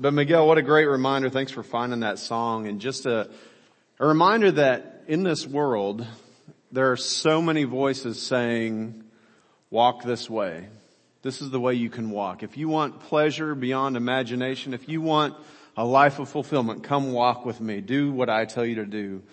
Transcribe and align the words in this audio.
But 0.00 0.14
Miguel, 0.14 0.46
what 0.46 0.58
a 0.58 0.62
great 0.62 0.84
reminder. 0.84 1.28
Thanks 1.28 1.50
for 1.50 1.64
finding 1.64 2.00
that 2.00 2.20
song 2.20 2.68
and 2.68 2.80
just 2.80 3.04
a, 3.04 3.28
a 3.98 4.06
reminder 4.06 4.52
that 4.52 5.02
in 5.08 5.24
this 5.24 5.44
world, 5.44 6.06
there 6.70 6.92
are 6.92 6.96
so 6.96 7.42
many 7.42 7.64
voices 7.64 8.22
saying, 8.22 9.02
walk 9.70 10.04
this 10.04 10.30
way. 10.30 10.68
This 11.22 11.42
is 11.42 11.50
the 11.50 11.58
way 11.58 11.74
you 11.74 11.90
can 11.90 12.10
walk. 12.10 12.44
If 12.44 12.56
you 12.56 12.68
want 12.68 13.00
pleasure 13.00 13.56
beyond 13.56 13.96
imagination, 13.96 14.72
if 14.72 14.88
you 14.88 15.00
want 15.00 15.34
a 15.76 15.84
life 15.84 16.20
of 16.20 16.28
fulfillment, 16.28 16.84
come 16.84 17.12
walk 17.12 17.44
with 17.44 17.60
me. 17.60 17.80
Do 17.80 18.12
what 18.12 18.30
I 18.30 18.44
tell 18.44 18.64
you 18.64 18.76
to 18.76 18.86
do. 18.86 19.24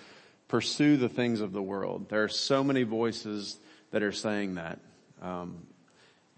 Pursue 0.48 0.98
the 0.98 1.10
things 1.10 1.42
of 1.42 1.54
the 1.54 1.62
world. 1.62 2.10
There 2.10 2.24
are 2.24 2.28
so 2.28 2.64
many 2.64 2.82
voices 2.82 3.60
that 3.92 4.02
are 4.02 4.12
saying 4.12 4.56
that. 4.56 4.80
Um, 5.22 5.68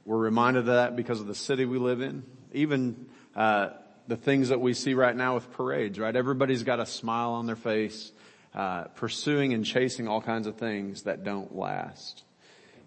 we're 0.04 0.18
reminded 0.18 0.62
of 0.62 0.66
that 0.66 0.98
because 0.98 1.22
of 1.22 1.28
the 1.28 1.36
city 1.36 1.64
we 1.64 1.78
live 1.78 2.02
in. 2.02 2.24
Even 2.52 3.06
uh, 3.34 3.70
the 4.08 4.18
things 4.18 4.50
that 4.50 4.62
we 4.62 4.74
see 4.74 4.94
right 4.94 5.16
now 5.16 5.36
with 5.36 5.52
parades, 5.52 6.00
right? 6.00 6.16
Everybody's 6.16 6.64
got 6.64 6.80
a 6.80 6.86
smile 6.86 7.32
on 7.32 7.46
their 7.46 7.56
face, 7.56 8.12
uh, 8.56 8.86
pursuing 8.96 9.54
and 9.54 9.66
chasing 9.66 10.08
all 10.08 10.22
kinds 10.22 10.48
of 10.48 10.56
things 10.56 11.04
that 11.04 11.24
don't 11.24 11.56
last. 11.56 12.24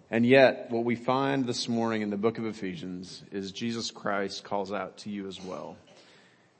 And 0.09 0.25
yet, 0.25 0.69
what 0.69 0.83
we 0.83 0.95
find 0.95 1.45
this 1.45 1.69
morning 1.69 2.01
in 2.01 2.09
the 2.09 2.17
book 2.17 2.37
of 2.37 2.45
Ephesians 2.45 3.23
is 3.31 3.51
Jesus 3.51 3.91
Christ 3.91 4.43
calls 4.43 4.73
out 4.73 4.97
to 4.99 5.09
you 5.09 5.27
as 5.27 5.41
well. 5.41 5.77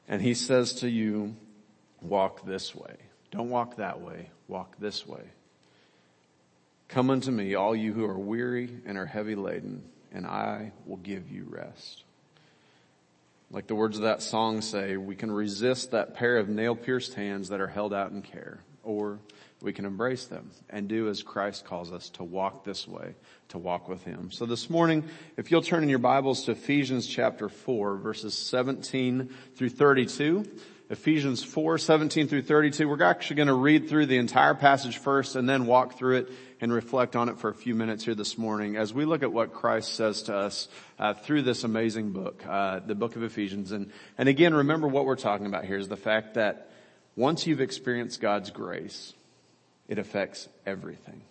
And 0.07 0.21
he 0.21 0.33
says 0.33 0.75
to 0.75 0.89
you, 0.89 1.35
walk 2.01 2.45
this 2.45 2.73
way. 2.73 2.95
Don't 3.31 3.49
walk 3.49 3.77
that 3.77 3.99
way. 3.99 4.29
Walk 4.47 4.75
this 4.79 5.05
way. 5.05 5.23
Come 6.87 7.09
unto 7.09 7.31
me, 7.31 7.55
all 7.55 7.75
you 7.75 7.93
who 7.93 8.05
are 8.05 8.19
weary 8.19 8.69
and 8.85 8.97
are 8.97 9.05
heavy 9.05 9.35
laden, 9.35 9.83
and 10.11 10.25
I 10.25 10.73
will 10.85 10.97
give 10.97 11.31
you 11.31 11.45
rest. 11.49 12.03
Like 13.53 13.67
the 13.67 13.75
words 13.75 13.97
of 13.97 14.03
that 14.03 14.21
song 14.21 14.61
say, 14.61 14.95
we 14.95 15.13
can 15.13 15.29
resist 15.29 15.91
that 15.91 16.13
pair 16.13 16.37
of 16.37 16.47
nail 16.47 16.73
pierced 16.73 17.15
hands 17.15 17.49
that 17.49 17.59
are 17.59 17.67
held 17.67 17.93
out 17.93 18.11
in 18.11 18.21
care, 18.21 18.61
or 18.81 19.19
we 19.61 19.73
can 19.73 19.83
embrace 19.83 20.25
them 20.25 20.51
and 20.69 20.87
do 20.87 21.09
as 21.09 21.21
Christ 21.21 21.65
calls 21.65 21.91
us 21.91 22.09
to 22.11 22.23
walk 22.23 22.63
this 22.63 22.87
way, 22.87 23.13
to 23.49 23.57
walk 23.57 23.89
with 23.89 24.05
Him. 24.05 24.31
So 24.31 24.45
this 24.45 24.69
morning, 24.69 25.03
if 25.35 25.51
you'll 25.51 25.61
turn 25.61 25.83
in 25.83 25.89
your 25.89 25.99
Bibles 25.99 26.45
to 26.45 26.51
Ephesians 26.51 27.05
chapter 27.05 27.49
4, 27.49 27.97
verses 27.97 28.35
17 28.37 29.29
through 29.57 29.69
32, 29.69 30.45
Ephesians 30.91 31.41
4, 31.41 31.77
17 31.77 32.27
through 32.27 32.41
32. 32.41 32.85
We're 32.85 33.01
actually 33.01 33.37
going 33.37 33.47
to 33.47 33.53
read 33.53 33.87
through 33.87 34.07
the 34.07 34.17
entire 34.17 34.53
passage 34.53 34.97
first 34.97 35.37
and 35.37 35.47
then 35.47 35.65
walk 35.65 35.97
through 35.97 36.17
it 36.17 36.31
and 36.59 36.71
reflect 36.71 37.15
on 37.15 37.29
it 37.29 37.39
for 37.39 37.47
a 37.47 37.53
few 37.53 37.73
minutes 37.73 38.03
here 38.03 38.13
this 38.13 38.37
morning 38.37 38.75
as 38.75 38.93
we 38.93 39.05
look 39.05 39.23
at 39.23 39.31
what 39.31 39.53
Christ 39.53 39.93
says 39.95 40.23
to 40.23 40.35
us 40.35 40.67
uh, 40.99 41.13
through 41.13 41.43
this 41.43 41.63
amazing 41.63 42.11
book, 42.11 42.43
uh, 42.45 42.81
the 42.85 42.93
book 42.93 43.15
of 43.15 43.23
Ephesians. 43.23 43.71
And, 43.71 43.89
and 44.17 44.27
again, 44.27 44.53
remember 44.53 44.85
what 44.85 45.05
we're 45.05 45.15
talking 45.15 45.45
about 45.45 45.63
here 45.63 45.77
is 45.77 45.87
the 45.87 45.95
fact 45.95 46.33
that 46.33 46.69
once 47.15 47.47
you've 47.47 47.61
experienced 47.61 48.19
God's 48.19 48.51
grace, 48.51 49.13
it 49.87 49.97
affects 49.97 50.49
everything. 50.65 51.21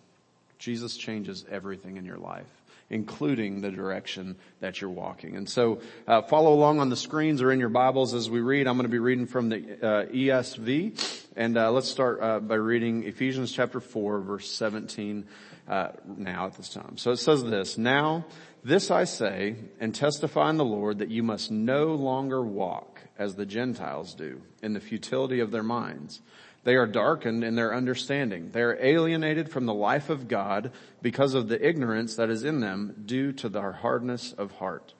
Jesus 0.57 0.97
changes 0.97 1.45
everything 1.51 1.97
in 1.97 2.05
your 2.05 2.17
life 2.17 2.60
including 2.91 3.61
the 3.61 3.71
direction 3.71 4.35
that 4.59 4.81
you're 4.81 4.89
walking. 4.89 5.37
And 5.37 5.49
so 5.49 5.79
uh, 6.07 6.21
follow 6.23 6.53
along 6.53 6.79
on 6.79 6.89
the 6.89 6.97
screens 6.97 7.41
or 7.41 7.51
in 7.51 7.59
your 7.59 7.69
Bibles 7.69 8.13
as 8.13 8.29
we 8.29 8.41
read. 8.41 8.67
I'm 8.67 8.75
going 8.75 8.83
to 8.83 8.91
be 8.91 8.99
reading 8.99 9.25
from 9.25 9.49
the 9.49 9.57
uh, 9.57 10.05
ESV, 10.07 11.25
and 11.37 11.57
uh, 11.57 11.71
let's 11.71 11.87
start 11.87 12.21
uh, 12.21 12.39
by 12.41 12.55
reading 12.55 13.05
Ephesians 13.05 13.53
chapter 13.53 13.79
4, 13.79 14.19
verse 14.19 14.51
17 14.51 15.25
uh, 15.69 15.87
now 16.05 16.47
at 16.47 16.55
this 16.55 16.69
time. 16.69 16.97
So 16.97 17.11
it 17.11 17.17
says 17.17 17.43
this, 17.45 17.77
Now 17.77 18.25
this 18.63 18.91
I 18.91 19.05
say 19.05 19.55
and 19.79 19.95
testify 19.95 20.49
in 20.49 20.57
the 20.57 20.65
Lord 20.65 20.99
that 20.99 21.09
you 21.09 21.23
must 21.23 21.49
no 21.49 21.95
longer 21.95 22.43
walk 22.43 22.99
as 23.17 23.35
the 23.35 23.45
Gentiles 23.45 24.13
do 24.13 24.41
in 24.61 24.73
the 24.73 24.81
futility 24.81 25.39
of 25.39 25.51
their 25.51 25.63
minds 25.63 26.21
they 26.63 26.75
are 26.75 26.85
darkened 26.85 27.43
in 27.43 27.55
their 27.55 27.73
understanding. 27.73 28.51
They 28.51 28.61
are 28.61 28.77
alienated 28.79 29.49
from 29.49 29.65
the 29.65 29.73
life 29.73 30.09
of 30.09 30.27
God 30.27 30.71
because 31.01 31.33
of 31.33 31.47
the 31.47 31.67
ignorance 31.67 32.15
that 32.15 32.29
is 32.29 32.43
in 32.43 32.59
them 32.59 33.03
due 33.05 33.31
to 33.33 33.49
their 33.49 33.71
hardness 33.71 34.33
of 34.33 34.51
heart. 34.51 34.93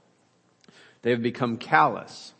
They 1.03 1.11
have 1.11 1.21
become 1.21 1.57
callous 1.57 2.33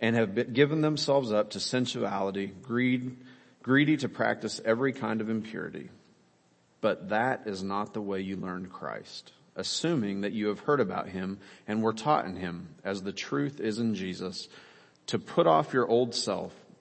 and 0.00 0.14
have 0.16 0.52
given 0.52 0.82
themselves 0.82 1.32
up 1.32 1.50
to 1.50 1.60
sensuality, 1.60 2.46
greed, 2.62 3.16
greedy 3.62 3.96
to 3.98 4.08
practice 4.08 4.60
every 4.64 4.92
kind 4.92 5.20
of 5.20 5.30
impurity. 5.30 5.88
But 6.80 7.08
that 7.08 7.42
is 7.46 7.62
not 7.62 7.94
the 7.94 8.02
way 8.02 8.20
you 8.20 8.36
learned 8.36 8.70
Christ, 8.70 9.32
assuming 9.56 10.20
that 10.20 10.32
you 10.32 10.48
have 10.48 10.60
heard 10.60 10.80
about 10.80 11.08
him 11.08 11.38
and 11.66 11.82
were 11.82 11.92
taught 11.92 12.26
in 12.26 12.36
him, 12.36 12.68
as 12.84 13.02
the 13.02 13.12
truth 13.12 13.60
is 13.60 13.78
in 13.78 13.94
Jesus, 13.94 14.48
to 15.06 15.18
put 15.18 15.46
off 15.46 15.72
your 15.72 15.88
old 15.88 16.14
self 16.14 16.54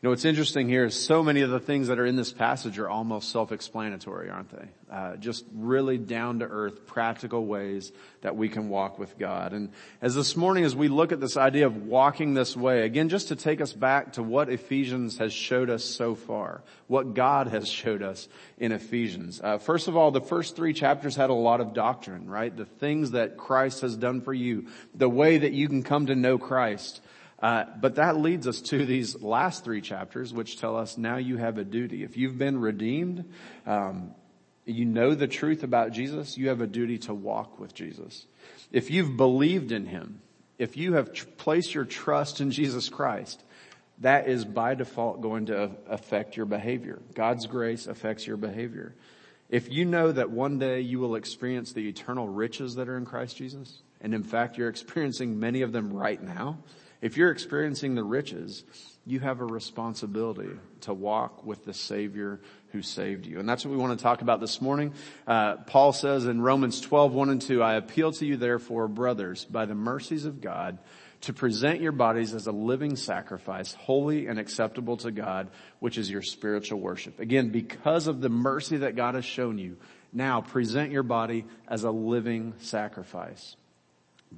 You 0.00 0.06
know, 0.06 0.10
what's 0.10 0.24
interesting 0.24 0.68
here 0.68 0.84
is 0.84 0.94
so 0.94 1.24
many 1.24 1.40
of 1.40 1.50
the 1.50 1.58
things 1.58 1.88
that 1.88 1.98
are 1.98 2.06
in 2.06 2.14
this 2.14 2.32
passage 2.32 2.78
are 2.78 2.88
almost 2.88 3.32
self-explanatory, 3.32 4.30
aren't 4.30 4.50
they? 4.50 4.68
Uh, 4.88 5.16
just 5.16 5.44
really 5.52 5.98
down 5.98 6.38
to 6.38 6.44
earth, 6.44 6.86
practical 6.86 7.44
ways 7.44 7.90
that 8.20 8.36
we 8.36 8.48
can 8.48 8.68
walk 8.68 9.00
with 9.00 9.18
God. 9.18 9.52
And 9.52 9.72
as 10.00 10.14
this 10.14 10.36
morning, 10.36 10.62
as 10.62 10.76
we 10.76 10.86
look 10.86 11.10
at 11.10 11.18
this 11.18 11.36
idea 11.36 11.66
of 11.66 11.86
walking 11.86 12.34
this 12.34 12.56
way, 12.56 12.82
again, 12.82 13.08
just 13.08 13.26
to 13.28 13.34
take 13.34 13.60
us 13.60 13.72
back 13.72 14.12
to 14.12 14.22
what 14.22 14.48
Ephesians 14.48 15.18
has 15.18 15.32
showed 15.32 15.68
us 15.68 15.82
so 15.82 16.14
far, 16.14 16.62
what 16.86 17.14
God 17.14 17.48
has 17.48 17.68
showed 17.68 18.00
us 18.00 18.28
in 18.56 18.70
Ephesians. 18.70 19.40
Uh, 19.42 19.58
first 19.58 19.88
of 19.88 19.96
all, 19.96 20.12
the 20.12 20.20
first 20.20 20.54
three 20.54 20.74
chapters 20.74 21.16
had 21.16 21.30
a 21.30 21.34
lot 21.34 21.60
of 21.60 21.74
doctrine, 21.74 22.30
right? 22.30 22.56
The 22.56 22.66
things 22.66 23.10
that 23.10 23.36
Christ 23.36 23.80
has 23.80 23.96
done 23.96 24.20
for 24.20 24.32
you, 24.32 24.68
the 24.94 25.08
way 25.08 25.38
that 25.38 25.54
you 25.54 25.66
can 25.66 25.82
come 25.82 26.06
to 26.06 26.14
know 26.14 26.38
Christ. 26.38 27.00
Uh, 27.40 27.64
but 27.80 27.96
that 27.96 28.16
leads 28.16 28.48
us 28.48 28.60
to 28.60 28.84
these 28.84 29.22
last 29.22 29.64
three 29.64 29.80
chapters, 29.80 30.32
which 30.32 30.58
tell 30.58 30.76
us 30.76 30.98
now 30.98 31.16
you 31.16 31.36
have 31.36 31.56
a 31.56 31.64
duty. 31.64 32.02
If 32.02 32.16
you've 32.16 32.36
been 32.36 32.60
redeemed, 32.60 33.30
um, 33.64 34.14
you 34.64 34.84
know 34.84 35.14
the 35.14 35.28
truth 35.28 35.62
about 35.62 35.92
Jesus, 35.92 36.36
you 36.36 36.48
have 36.48 36.60
a 36.60 36.66
duty 36.66 36.98
to 36.98 37.14
walk 37.14 37.60
with 37.60 37.74
Jesus. 37.74 38.26
If 38.72 38.90
you've 38.90 39.16
believed 39.16 39.72
in 39.72 39.86
Him, 39.86 40.20
if 40.58 40.76
you 40.76 40.94
have 40.94 41.12
tr- 41.12 41.26
placed 41.36 41.74
your 41.74 41.84
trust 41.84 42.40
in 42.40 42.50
Jesus 42.50 42.88
Christ, 42.88 43.42
that 44.00 44.28
is 44.28 44.44
by 44.44 44.74
default 44.74 45.20
going 45.20 45.46
to 45.46 45.70
affect 45.88 46.36
your 46.36 46.46
behavior. 46.46 47.00
God's 47.14 47.46
grace 47.46 47.86
affects 47.86 48.26
your 48.26 48.36
behavior. 48.36 48.94
If 49.48 49.70
you 49.70 49.84
know 49.84 50.12
that 50.12 50.30
one 50.30 50.58
day 50.58 50.80
you 50.80 50.98
will 50.98 51.14
experience 51.14 51.72
the 51.72 51.88
eternal 51.88 52.28
riches 52.28 52.74
that 52.74 52.88
are 52.88 52.98
in 52.98 53.06
Christ 53.06 53.36
Jesus, 53.36 53.82
and 54.00 54.12
in 54.12 54.22
fact 54.22 54.58
you're 54.58 54.68
experiencing 54.68 55.40
many 55.40 55.62
of 55.62 55.72
them 55.72 55.92
right 55.92 56.22
now, 56.22 56.58
if 57.00 57.16
you're 57.16 57.30
experiencing 57.30 57.94
the 57.94 58.04
riches, 58.04 58.64
you 59.06 59.20
have 59.20 59.40
a 59.40 59.44
responsibility 59.44 60.50
to 60.82 60.92
walk 60.92 61.44
with 61.44 61.64
the 61.64 61.72
Savior 61.72 62.40
who 62.72 62.82
saved 62.82 63.24
you. 63.24 63.38
And 63.38 63.48
that's 63.48 63.64
what 63.64 63.70
we 63.70 63.78
want 63.78 63.98
to 63.98 64.02
talk 64.02 64.20
about 64.20 64.40
this 64.40 64.60
morning. 64.60 64.92
Uh, 65.26 65.56
Paul 65.56 65.92
says 65.92 66.26
in 66.26 66.42
Romans 66.42 66.80
12, 66.80 67.14
1 67.14 67.30
and 67.30 67.40
2, 67.40 67.62
I 67.62 67.74
appeal 67.74 68.12
to 68.12 68.26
you 68.26 68.36
therefore, 68.36 68.86
brothers, 68.88 69.44
by 69.44 69.64
the 69.64 69.74
mercies 69.74 70.26
of 70.26 70.40
God, 70.40 70.78
to 71.22 71.32
present 71.32 71.80
your 71.80 71.92
bodies 71.92 72.34
as 72.34 72.46
a 72.46 72.52
living 72.52 72.96
sacrifice, 72.96 73.72
holy 73.74 74.26
and 74.26 74.38
acceptable 74.38 74.98
to 74.98 75.10
God, 75.10 75.48
which 75.80 75.98
is 75.98 76.10
your 76.10 76.22
spiritual 76.22 76.78
worship. 76.78 77.18
Again, 77.18 77.48
because 77.48 78.06
of 78.06 78.20
the 78.20 78.28
mercy 78.28 78.78
that 78.78 78.94
God 78.94 79.14
has 79.14 79.24
shown 79.24 79.58
you, 79.58 79.78
now 80.12 80.40
present 80.40 80.92
your 80.92 81.02
body 81.02 81.44
as 81.66 81.84
a 81.84 81.90
living 81.90 82.54
sacrifice. 82.58 83.56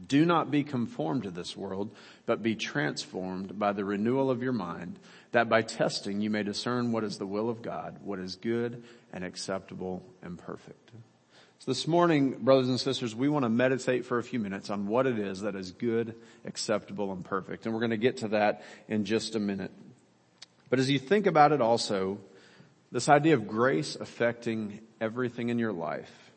Do 0.06 0.24
not 0.24 0.50
be 0.50 0.62
conformed 0.62 1.24
to 1.24 1.30
this 1.30 1.56
world, 1.56 1.90
but 2.26 2.42
be 2.42 2.54
transformed 2.54 3.58
by 3.58 3.72
the 3.72 3.84
renewal 3.84 4.30
of 4.30 4.42
your 4.42 4.52
mind, 4.52 4.98
that 5.32 5.48
by 5.48 5.62
testing 5.62 6.20
you 6.20 6.30
may 6.30 6.42
discern 6.42 6.92
what 6.92 7.04
is 7.04 7.18
the 7.18 7.26
will 7.26 7.50
of 7.50 7.62
God, 7.62 7.98
what 8.02 8.18
is 8.18 8.36
good 8.36 8.84
and 9.12 9.24
acceptable 9.24 10.02
and 10.22 10.38
perfect. 10.38 10.90
So 11.58 11.70
this 11.70 11.86
morning, 11.86 12.38
brothers 12.40 12.68
and 12.68 12.80
sisters, 12.80 13.14
we 13.14 13.28
want 13.28 13.44
to 13.44 13.50
meditate 13.50 14.06
for 14.06 14.18
a 14.18 14.22
few 14.22 14.38
minutes 14.38 14.70
on 14.70 14.86
what 14.86 15.06
it 15.06 15.18
is 15.18 15.42
that 15.42 15.54
is 15.54 15.72
good, 15.72 16.14
acceptable, 16.46 17.12
and 17.12 17.22
perfect. 17.22 17.66
And 17.66 17.74
we're 17.74 17.80
going 17.80 17.90
to 17.90 17.98
get 17.98 18.18
to 18.18 18.28
that 18.28 18.62
in 18.88 19.04
just 19.04 19.34
a 19.36 19.40
minute. 19.40 19.72
But 20.70 20.78
as 20.78 20.88
you 20.88 20.98
think 20.98 21.26
about 21.26 21.52
it 21.52 21.60
also, 21.60 22.18
this 22.90 23.10
idea 23.10 23.34
of 23.34 23.46
grace 23.46 23.94
affecting 23.94 24.80
everything 25.02 25.50
in 25.50 25.58
your 25.58 25.72
life, 25.72 26.29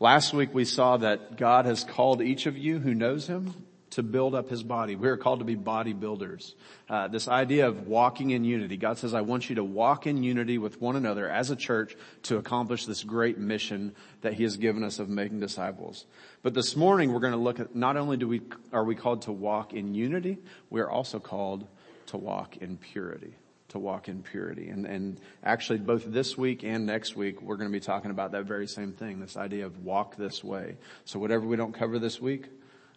Last 0.00 0.34
week 0.34 0.52
we 0.52 0.64
saw 0.64 0.96
that 0.96 1.36
God 1.36 1.66
has 1.66 1.84
called 1.84 2.20
each 2.20 2.46
of 2.46 2.58
you 2.58 2.80
who 2.80 2.94
knows 2.94 3.28
Him 3.28 3.54
to 3.90 4.02
build 4.02 4.34
up 4.34 4.50
His 4.50 4.64
body. 4.64 4.96
We 4.96 5.08
are 5.08 5.16
called 5.16 5.38
to 5.38 5.44
be 5.44 5.54
bodybuilders. 5.54 6.54
Uh, 6.88 7.06
this 7.06 7.28
idea 7.28 7.68
of 7.68 7.86
walking 7.86 8.30
in 8.30 8.42
unity. 8.42 8.76
God 8.76 8.98
says, 8.98 9.14
I 9.14 9.20
want 9.20 9.48
you 9.48 9.54
to 9.54 9.62
walk 9.62 10.08
in 10.08 10.24
unity 10.24 10.58
with 10.58 10.80
one 10.80 10.96
another 10.96 11.30
as 11.30 11.52
a 11.52 11.56
church 11.56 11.96
to 12.24 12.38
accomplish 12.38 12.86
this 12.86 13.04
great 13.04 13.38
mission 13.38 13.94
that 14.22 14.32
He 14.32 14.42
has 14.42 14.56
given 14.56 14.82
us 14.82 14.98
of 14.98 15.08
making 15.08 15.38
disciples. 15.38 16.06
But 16.42 16.54
this 16.54 16.74
morning 16.74 17.12
we're 17.12 17.20
going 17.20 17.32
to 17.32 17.38
look 17.38 17.60
at 17.60 17.76
not 17.76 17.96
only 17.96 18.16
do 18.16 18.26
we, 18.26 18.42
are 18.72 18.84
we 18.84 18.96
called 18.96 19.22
to 19.22 19.32
walk 19.32 19.74
in 19.74 19.94
unity, 19.94 20.38
we 20.70 20.80
are 20.80 20.90
also 20.90 21.20
called 21.20 21.68
to 22.06 22.16
walk 22.16 22.56
in 22.56 22.78
purity 22.78 23.36
to 23.74 23.78
walk 23.80 24.08
in 24.08 24.22
purity. 24.22 24.68
And, 24.68 24.86
and 24.86 25.20
actually 25.42 25.80
both 25.80 26.04
this 26.06 26.38
week 26.38 26.62
and 26.62 26.86
next 26.86 27.16
week, 27.16 27.42
we're 27.42 27.56
going 27.56 27.68
to 27.68 27.72
be 27.72 27.84
talking 27.84 28.12
about 28.12 28.30
that 28.32 28.44
very 28.44 28.68
same 28.68 28.92
thing, 28.92 29.18
this 29.18 29.36
idea 29.36 29.66
of 29.66 29.84
walk 29.84 30.14
this 30.14 30.44
way. 30.44 30.76
So 31.04 31.18
whatever 31.18 31.44
we 31.44 31.56
don't 31.56 31.74
cover 31.74 31.98
this 31.98 32.20
week, 32.20 32.46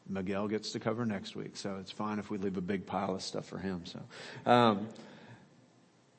Miguel 0.08 0.48
gets 0.48 0.72
to 0.74 0.80
cover 0.80 1.04
next 1.04 1.36
week. 1.36 1.58
So 1.58 1.78
it's 1.82 1.92
fine 1.92 2.20
if 2.20 2.30
we 2.30 2.38
leave 2.38 2.58
a 2.58 2.62
big 2.62 2.86
pile 2.86 3.16
of 3.16 3.24
stuff 3.24 3.48
for 3.48 3.58
him. 3.58 3.86
So, 3.86 4.00
um, 4.50 4.88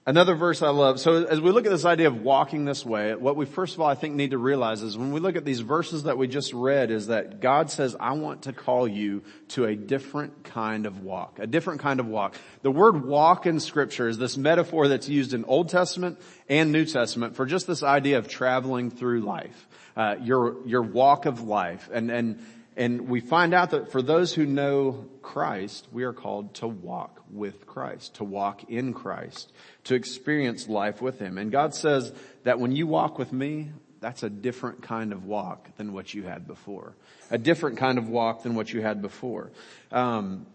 Another 0.09 0.35
verse 0.35 0.63
I 0.63 0.71
love. 0.71 0.99
So 1.01 1.27
as 1.27 1.39
we 1.39 1.51
look 1.51 1.67
at 1.67 1.71
this 1.71 1.85
idea 1.85 2.07
of 2.07 2.23
walking 2.23 2.65
this 2.65 2.83
way, 2.83 3.15
what 3.15 3.37
we 3.37 3.45
first 3.45 3.75
of 3.75 3.83
all 3.83 3.89
I 3.89 3.95
think 3.95 4.15
need 4.15 4.31
to 4.31 4.39
realize 4.39 4.81
is 4.81 4.97
when 4.97 5.13
we 5.13 5.21
look 5.21 5.37
at 5.37 5.45
these 5.45 5.61
verses 5.61 6.05
that 6.05 6.17
we 6.17 6.27
just 6.27 6.55
read 6.55 6.91
is 6.91 7.09
that 7.09 7.41
God 7.41 7.71
says, 7.71 7.95
I 8.01 8.13
want 8.13 8.45
to 8.45 8.55
call 8.55 8.89
you 8.89 9.23
to 9.49 9.67
a 9.67 9.77
different 9.77 10.45
kind 10.45 10.87
of 10.87 11.03
walk, 11.03 11.39
a 11.41 11.47
different 11.47 11.83
kind 11.83 12.01
of 12.01 12.07
walk. 12.07 12.37
The 12.63 12.71
word 12.71 13.05
walk 13.05 13.45
in 13.45 13.61
scripture 13.61 14.09
is 14.09 14.17
this 14.17 14.39
metaphor 14.39 14.89
that's 14.89 15.11
used 15.11 15.35
in 15.35 15.45
Old 15.45 15.69
Testament 15.69 16.19
and 16.49 16.73
New 16.73 16.87
Testament 16.87 17.37
for 17.37 17.45
just 17.45 17.67
this 17.67 17.83
idea 17.83 18.17
of 18.17 18.29
traveling 18.29 18.91
through 18.91 19.21
life, 19.21 19.69
uh, 19.95 20.15
your, 20.23 20.67
your 20.67 20.81
walk 20.81 21.27
of 21.27 21.43
life. 21.43 21.91
And, 21.93 22.11
and, 22.11 22.41
and 22.79 23.09
we 23.09 23.19
find 23.19 23.55
out 23.55 23.71
that 23.71 23.91
for 23.91 24.01
those 24.01 24.33
who 24.33 24.47
know 24.47 25.09
Christ, 25.21 25.89
we 25.91 26.05
are 26.05 26.13
called 26.13 26.55
to 26.55 26.69
walk 26.69 27.21
with 27.29 27.67
Christ, 27.67 28.15
to 28.15 28.25
walk 28.25 28.71
in 28.71 28.95
Christ, 28.95 29.53
to 29.85 29.97
experience 29.97 30.69
life 30.69 31.03
with 31.03 31.19
Him. 31.19 31.39
And 31.39 31.51
God 31.51 31.75
says 31.75 32.13
that 32.45 32.61
when 32.61 32.71
you 32.71 32.87
walk 32.87 33.19
with 33.19 33.33
me, 33.33 33.71
that's 34.01 34.23
a 34.23 34.31
different 34.31 34.83
kind 34.83 35.13
of 35.13 35.25
walk 35.25 35.77
than 35.77 35.93
what 35.93 36.15
you 36.15 36.23
had 36.23 36.47
before. 36.47 36.95
A 37.33 37.37
different 37.37 37.79
kind 37.79 37.99
of 37.99 38.09
walk 38.09 38.45
than 38.45 38.55
what 38.55 38.73
you 38.73 38.81
had 38.81 39.03
before. 39.03 39.51
Um, 39.91 40.47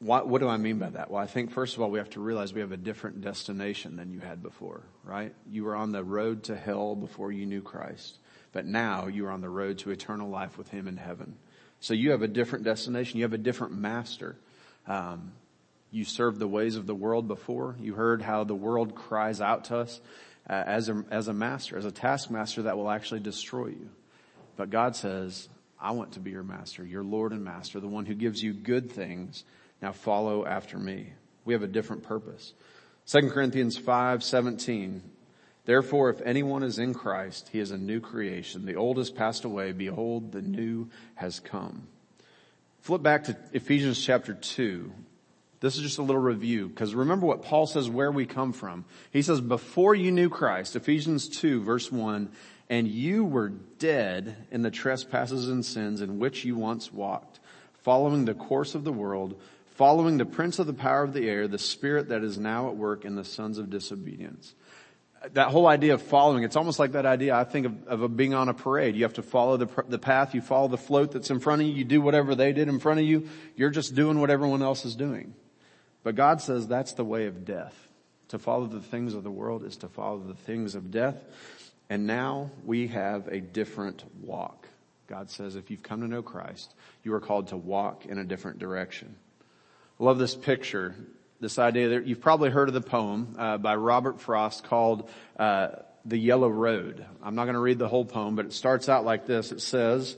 what, 0.00 0.28
what, 0.28 0.42
do 0.42 0.48
I 0.48 0.58
mean 0.58 0.78
by 0.78 0.90
that? 0.90 1.10
Well, 1.10 1.22
I 1.22 1.28
think 1.28 1.50
first 1.50 1.76
of 1.76 1.80
all, 1.80 1.90
we 1.90 1.98
have 1.98 2.10
to 2.10 2.20
realize 2.20 2.52
we 2.52 2.60
have 2.60 2.72
a 2.72 2.76
different 2.76 3.22
destination 3.22 3.96
than 3.96 4.12
you 4.12 4.20
had 4.20 4.42
before, 4.42 4.82
right? 5.02 5.34
You 5.50 5.64
were 5.64 5.76
on 5.76 5.92
the 5.92 6.04
road 6.04 6.42
to 6.44 6.56
hell 6.56 6.94
before 6.94 7.32
you 7.32 7.46
knew 7.46 7.62
Christ. 7.62 8.18
But 8.52 8.66
now 8.66 9.06
you 9.06 9.26
are 9.26 9.30
on 9.30 9.40
the 9.40 9.48
road 9.48 9.78
to 9.78 9.90
eternal 9.90 10.28
life 10.28 10.58
with 10.58 10.68
Him 10.68 10.86
in 10.86 10.96
heaven. 10.96 11.36
So 11.80 11.94
you 11.94 12.10
have 12.12 12.22
a 12.22 12.28
different 12.28 12.64
destination. 12.64 13.18
You 13.18 13.24
have 13.24 13.32
a 13.32 13.38
different 13.38 13.74
master. 13.74 14.36
Um, 14.86 15.32
you 15.90 16.04
served 16.04 16.38
the 16.38 16.48
ways 16.48 16.76
of 16.76 16.86
the 16.86 16.94
world 16.94 17.28
before. 17.28 17.76
You 17.80 17.94
heard 17.94 18.22
how 18.22 18.44
the 18.44 18.54
world 18.54 18.94
cries 18.94 19.40
out 19.40 19.64
to 19.66 19.78
us 19.78 20.00
uh, 20.48 20.52
as 20.52 20.88
a, 20.88 21.04
as 21.10 21.28
a 21.28 21.32
master, 21.32 21.76
as 21.76 21.84
a 21.84 21.90
taskmaster 21.90 22.62
that 22.62 22.76
will 22.76 22.90
actually 22.90 23.20
destroy 23.20 23.66
you. 23.66 23.90
But 24.56 24.70
God 24.70 24.96
says, 24.96 25.48
I 25.80 25.90
want 25.92 26.12
to 26.12 26.20
be 26.20 26.30
your 26.30 26.44
master, 26.44 26.84
your 26.84 27.02
Lord 27.02 27.32
and 27.32 27.44
master, 27.44 27.80
the 27.80 27.88
one 27.88 28.06
who 28.06 28.14
gives 28.14 28.42
you 28.42 28.52
good 28.52 28.90
things. 28.90 29.44
Now 29.80 29.92
follow 29.92 30.46
after 30.46 30.78
me. 30.78 31.12
We 31.44 31.54
have 31.54 31.62
a 31.62 31.68
different 31.68 32.04
purpose. 32.04 32.54
2 33.06 33.30
Corinthians 33.30 33.76
5, 33.76 34.22
17 34.22 35.02
Therefore, 35.64 36.10
if 36.10 36.20
anyone 36.22 36.62
is 36.62 36.78
in 36.78 36.92
Christ, 36.92 37.48
he 37.52 37.60
is 37.60 37.70
a 37.70 37.78
new 37.78 38.00
creation. 38.00 38.66
The 38.66 38.74
old 38.74 38.96
has 38.98 39.10
passed 39.10 39.44
away. 39.44 39.72
Behold, 39.72 40.32
the 40.32 40.42
new 40.42 40.88
has 41.14 41.38
come. 41.38 41.86
Flip 42.80 43.02
back 43.02 43.24
to 43.24 43.36
Ephesians 43.52 44.04
chapter 44.04 44.34
2. 44.34 44.92
This 45.60 45.76
is 45.76 45.82
just 45.82 45.98
a 45.98 46.02
little 46.02 46.20
review 46.20 46.68
because 46.68 46.92
remember 46.92 47.26
what 47.26 47.42
Paul 47.42 47.66
says 47.68 47.88
where 47.88 48.10
we 48.10 48.26
come 48.26 48.52
from. 48.52 48.84
He 49.12 49.22
says, 49.22 49.40
before 49.40 49.94
you 49.94 50.10
knew 50.10 50.28
Christ, 50.28 50.74
Ephesians 50.74 51.28
2 51.28 51.62
verse 51.62 51.92
1, 51.92 52.28
and 52.68 52.88
you 52.88 53.24
were 53.24 53.50
dead 53.50 54.34
in 54.50 54.62
the 54.62 54.72
trespasses 54.72 55.48
and 55.48 55.64
sins 55.64 56.00
in 56.00 56.18
which 56.18 56.44
you 56.44 56.56
once 56.56 56.92
walked, 56.92 57.38
following 57.84 58.24
the 58.24 58.34
course 58.34 58.74
of 58.74 58.82
the 58.82 58.92
world, 58.92 59.40
following 59.76 60.18
the 60.18 60.26
prince 60.26 60.58
of 60.58 60.66
the 60.66 60.72
power 60.72 61.04
of 61.04 61.12
the 61.12 61.28
air, 61.28 61.46
the 61.46 61.58
spirit 61.58 62.08
that 62.08 62.24
is 62.24 62.36
now 62.36 62.68
at 62.68 62.76
work 62.76 63.04
in 63.04 63.14
the 63.14 63.24
sons 63.24 63.58
of 63.58 63.70
disobedience 63.70 64.54
that 65.32 65.48
whole 65.48 65.66
idea 65.66 65.94
of 65.94 66.02
following, 66.02 66.42
it's 66.44 66.56
almost 66.56 66.78
like 66.78 66.92
that 66.92 67.06
idea 67.06 67.34
I 67.34 67.44
think 67.44 67.66
of, 67.66 68.02
of 68.02 68.16
being 68.16 68.34
on 68.34 68.48
a 68.48 68.54
parade. 68.54 68.96
You 68.96 69.04
have 69.04 69.14
to 69.14 69.22
follow 69.22 69.56
the, 69.56 69.84
the 69.88 69.98
path, 69.98 70.34
you 70.34 70.40
follow 70.40 70.68
the 70.68 70.78
float 70.78 71.12
that's 71.12 71.30
in 71.30 71.40
front 71.40 71.62
of 71.62 71.68
you, 71.68 71.74
you 71.74 71.84
do 71.84 72.00
whatever 72.00 72.34
they 72.34 72.52
did 72.52 72.68
in 72.68 72.80
front 72.80 73.00
of 73.00 73.06
you, 73.06 73.28
you're 73.56 73.70
just 73.70 73.94
doing 73.94 74.20
what 74.20 74.30
everyone 74.30 74.62
else 74.62 74.84
is 74.84 74.96
doing. 74.96 75.34
But 76.02 76.16
God 76.16 76.40
says 76.40 76.66
that's 76.66 76.94
the 76.94 77.04
way 77.04 77.26
of 77.26 77.44
death. 77.44 77.74
To 78.28 78.38
follow 78.38 78.66
the 78.66 78.80
things 78.80 79.14
of 79.14 79.22
the 79.22 79.30
world 79.30 79.62
is 79.62 79.76
to 79.78 79.88
follow 79.88 80.18
the 80.18 80.34
things 80.34 80.74
of 80.74 80.90
death. 80.90 81.22
And 81.90 82.06
now 82.06 82.50
we 82.64 82.88
have 82.88 83.28
a 83.28 83.40
different 83.40 84.02
walk. 84.22 84.66
God 85.06 85.30
says 85.30 85.54
if 85.54 85.70
you've 85.70 85.82
come 85.82 86.00
to 86.00 86.08
know 86.08 86.22
Christ, 86.22 86.74
you 87.04 87.12
are 87.12 87.20
called 87.20 87.48
to 87.48 87.56
walk 87.56 88.06
in 88.06 88.18
a 88.18 88.24
different 88.24 88.58
direction. 88.58 89.14
I 90.00 90.04
love 90.04 90.18
this 90.18 90.34
picture 90.34 90.94
this 91.42 91.58
idea 91.58 91.88
that 91.90 92.06
you've 92.06 92.20
probably 92.20 92.50
heard 92.50 92.68
of 92.68 92.74
the 92.74 92.80
poem 92.80 93.34
uh, 93.36 93.58
by 93.58 93.74
Robert 93.74 94.20
Frost 94.20 94.62
called 94.62 95.10
uh, 95.36 95.70
"The 96.04 96.16
Yellow 96.16 96.48
Road." 96.48 97.04
I'm 97.20 97.34
not 97.34 97.44
going 97.44 97.54
to 97.54 97.60
read 97.60 97.80
the 97.80 97.88
whole 97.88 98.04
poem, 98.04 98.36
but 98.36 98.46
it 98.46 98.52
starts 98.52 98.88
out 98.88 99.04
like 99.04 99.26
this. 99.26 99.50
It 99.50 99.60
says, 99.60 100.16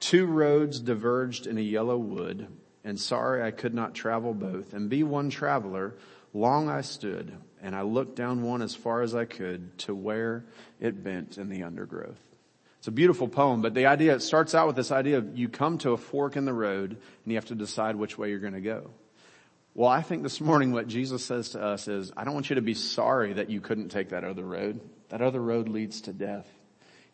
Two 0.00 0.24
roads 0.26 0.80
diverged 0.80 1.46
in 1.46 1.58
a 1.58 1.62
yellow 1.62 1.98
wood, 1.98 2.48
and 2.82 2.98
sorry 2.98 3.42
I 3.42 3.50
could 3.50 3.74
not 3.74 3.94
travel 3.94 4.32
both, 4.32 4.72
and 4.72 4.88
be 4.88 5.02
one 5.02 5.28
traveler. 5.28 5.94
Long 6.32 6.70
I 6.70 6.80
stood, 6.80 7.36
and 7.60 7.76
I 7.76 7.82
looked 7.82 8.16
down 8.16 8.42
one 8.42 8.62
as 8.62 8.74
far 8.74 9.02
as 9.02 9.14
I 9.14 9.26
could 9.26 9.76
to 9.80 9.94
where 9.94 10.46
it 10.80 11.04
bent 11.04 11.36
in 11.36 11.50
the 11.50 11.64
undergrowth. 11.64 12.20
It's 12.78 12.88
a 12.88 12.92
beautiful 12.92 13.28
poem, 13.28 13.60
but 13.60 13.74
the 13.74 13.86
idea, 13.86 14.14
it 14.14 14.22
starts 14.22 14.54
out 14.54 14.66
with 14.66 14.76
this 14.76 14.92
idea 14.92 15.18
of 15.18 15.36
you 15.36 15.48
come 15.48 15.76
to 15.78 15.92
a 15.92 15.96
fork 15.98 16.36
in 16.36 16.44
the 16.46 16.54
road 16.54 16.92
and 16.92 17.00
you 17.26 17.34
have 17.34 17.46
to 17.46 17.54
decide 17.54 17.96
which 17.96 18.16
way 18.16 18.30
you're 18.30 18.38
going 18.38 18.52
to 18.54 18.60
go. 18.60 18.90
Well, 19.74 19.88
I 19.88 20.02
think 20.02 20.22
this 20.24 20.40
morning 20.40 20.72
what 20.72 20.88
Jesus 20.88 21.24
says 21.24 21.50
to 21.50 21.62
us 21.62 21.86
is, 21.86 22.10
I 22.16 22.24
don't 22.24 22.34
want 22.34 22.50
you 22.50 22.56
to 22.56 22.62
be 22.62 22.74
sorry 22.74 23.34
that 23.34 23.48
you 23.48 23.60
couldn't 23.60 23.90
take 23.90 24.08
that 24.08 24.24
other 24.24 24.44
road. 24.44 24.80
That 25.10 25.22
other 25.22 25.40
road 25.40 25.68
leads 25.68 26.02
to 26.02 26.12
death. 26.12 26.48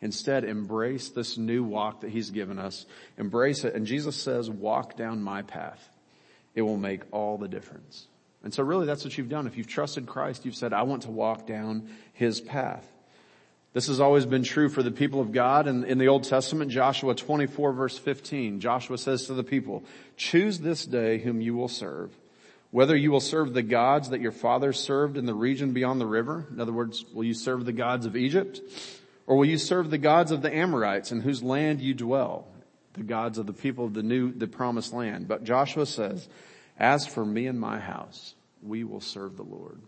Instead, 0.01 0.43
embrace 0.43 1.09
this 1.09 1.37
new 1.37 1.63
walk 1.63 2.01
that 2.01 2.09
he's 2.09 2.31
given 2.31 2.59
us. 2.59 2.85
Embrace 3.17 3.63
it. 3.63 3.75
And 3.75 3.85
Jesus 3.85 4.15
says, 4.15 4.49
walk 4.49 4.97
down 4.97 5.21
my 5.21 5.41
path. 5.43 5.89
It 6.53 6.63
will 6.63 6.77
make 6.77 7.01
all 7.11 7.37
the 7.37 7.47
difference. 7.47 8.07
And 8.43 8.53
so 8.53 8.63
really 8.63 8.85
that's 8.85 9.03
what 9.03 9.17
you've 9.17 9.29
done. 9.29 9.47
If 9.47 9.57
you've 9.57 9.67
trusted 9.67 10.05
Christ, 10.05 10.45
you've 10.45 10.55
said, 10.55 10.73
I 10.73 10.83
want 10.83 11.03
to 11.03 11.11
walk 11.11 11.47
down 11.47 11.89
his 12.13 12.41
path. 12.41 12.87
This 13.73 13.87
has 13.87 13.99
always 13.99 14.25
been 14.25 14.43
true 14.43 14.69
for 14.69 14.81
the 14.83 14.91
people 14.91 15.19
of 15.19 15.31
God. 15.31 15.67
And 15.67 15.83
in 15.83 15.97
the 15.97 16.07
Old 16.07 16.23
Testament, 16.23 16.71
Joshua 16.71 17.13
24 17.13 17.73
verse 17.73 17.97
15, 17.97 18.59
Joshua 18.59 18.97
says 18.97 19.27
to 19.27 19.33
the 19.33 19.43
people, 19.43 19.83
choose 20.17 20.59
this 20.59 20.85
day 20.85 21.19
whom 21.19 21.41
you 21.41 21.55
will 21.55 21.67
serve 21.67 22.11
whether 22.75 22.93
you 22.97 23.09
will 23.09 23.21
serve 23.21 23.53
the 23.53 23.61
gods 23.61 24.09
that 24.09 24.19
your 24.19 24.33
fathers 24.33 24.77
served 24.77 25.15
in 25.15 25.25
the 25.25 25.33
region 25.33 25.71
beyond 25.71 26.01
the 26.01 26.05
river. 26.05 26.45
In 26.51 26.59
other 26.59 26.73
words, 26.73 27.05
will 27.13 27.23
you 27.23 27.33
serve 27.33 27.63
the 27.63 27.71
gods 27.71 28.05
of 28.05 28.17
Egypt? 28.17 28.59
Or 29.25 29.37
will 29.37 29.45
you 29.45 29.57
serve 29.57 29.89
the 29.89 29.97
gods 29.97 30.31
of 30.31 30.41
the 30.41 30.53
Amorites 30.53 31.13
in 31.13 31.21
whose 31.21 31.41
land 31.41 31.79
you 31.79 31.93
dwell? 31.93 32.45
The 32.91 33.03
gods 33.03 33.37
of 33.37 33.45
the 33.47 33.53
people 33.53 33.85
of 33.85 33.93
the 33.93 34.03
new, 34.03 34.33
the 34.33 34.47
promised 34.47 34.91
land. 34.91 35.25
But 35.25 35.45
Joshua 35.45 35.85
says, 35.85 36.27
as 36.77 37.07
for 37.07 37.25
me 37.25 37.47
and 37.47 37.57
my 37.57 37.79
house, 37.79 38.35
we 38.61 38.83
will 38.83 38.99
serve 38.99 39.37
the 39.37 39.43
Lord. 39.43 39.79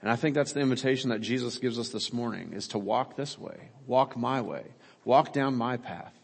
And 0.00 0.10
I 0.10 0.16
think 0.16 0.34
that's 0.34 0.54
the 0.54 0.60
invitation 0.60 1.10
that 1.10 1.20
Jesus 1.20 1.58
gives 1.58 1.78
us 1.78 1.90
this 1.90 2.10
morning 2.10 2.54
is 2.54 2.68
to 2.68 2.78
walk 2.78 3.16
this 3.16 3.38
way, 3.38 3.68
walk 3.86 4.16
my 4.16 4.40
way, 4.40 4.64
walk 5.04 5.34
down 5.34 5.56
my 5.56 5.76
path, 5.76 6.14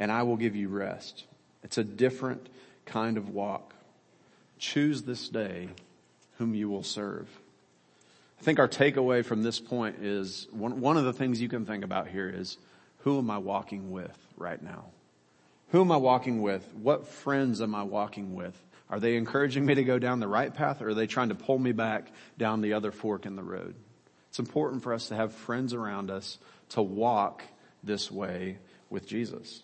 and 0.00 0.10
I 0.10 0.24
will 0.24 0.36
give 0.36 0.56
you 0.56 0.68
rest. 0.68 1.26
It's 1.62 1.78
a 1.78 1.84
different 1.84 2.48
kind 2.86 3.18
of 3.18 3.28
walk. 3.28 3.74
Choose 4.58 5.02
this 5.02 5.28
day 5.28 5.68
whom 6.38 6.54
you 6.54 6.68
will 6.68 6.82
serve. 6.82 7.28
I 8.40 8.42
think 8.42 8.58
our 8.58 8.68
takeaway 8.68 9.24
from 9.24 9.42
this 9.42 9.58
point 9.58 9.96
is 10.02 10.46
one, 10.52 10.80
one 10.80 10.96
of 10.96 11.04
the 11.04 11.12
things 11.12 11.40
you 11.40 11.48
can 11.48 11.66
think 11.66 11.84
about 11.84 12.08
here 12.08 12.28
is 12.28 12.56
who 12.98 13.18
am 13.18 13.30
I 13.30 13.38
walking 13.38 13.90
with 13.90 14.16
right 14.36 14.62
now? 14.62 14.86
Who 15.70 15.80
am 15.80 15.92
I 15.92 15.96
walking 15.96 16.40
with? 16.40 16.66
What 16.74 17.08
friends 17.08 17.60
am 17.60 17.74
I 17.74 17.82
walking 17.82 18.34
with? 18.34 18.56
Are 18.90 19.00
they 19.00 19.16
encouraging 19.16 19.66
me 19.66 19.74
to 19.74 19.84
go 19.84 19.98
down 19.98 20.20
the 20.20 20.28
right 20.28 20.52
path 20.52 20.80
or 20.80 20.88
are 20.88 20.94
they 20.94 21.06
trying 21.06 21.28
to 21.28 21.34
pull 21.34 21.58
me 21.58 21.72
back 21.72 22.10
down 22.38 22.62
the 22.62 22.72
other 22.72 22.90
fork 22.90 23.26
in 23.26 23.36
the 23.36 23.42
road? 23.42 23.74
It's 24.30 24.38
important 24.38 24.82
for 24.82 24.94
us 24.94 25.08
to 25.08 25.16
have 25.16 25.34
friends 25.34 25.74
around 25.74 26.10
us 26.10 26.38
to 26.70 26.82
walk 26.82 27.42
this 27.82 28.10
way 28.10 28.58
with 28.88 29.06
Jesus. 29.06 29.62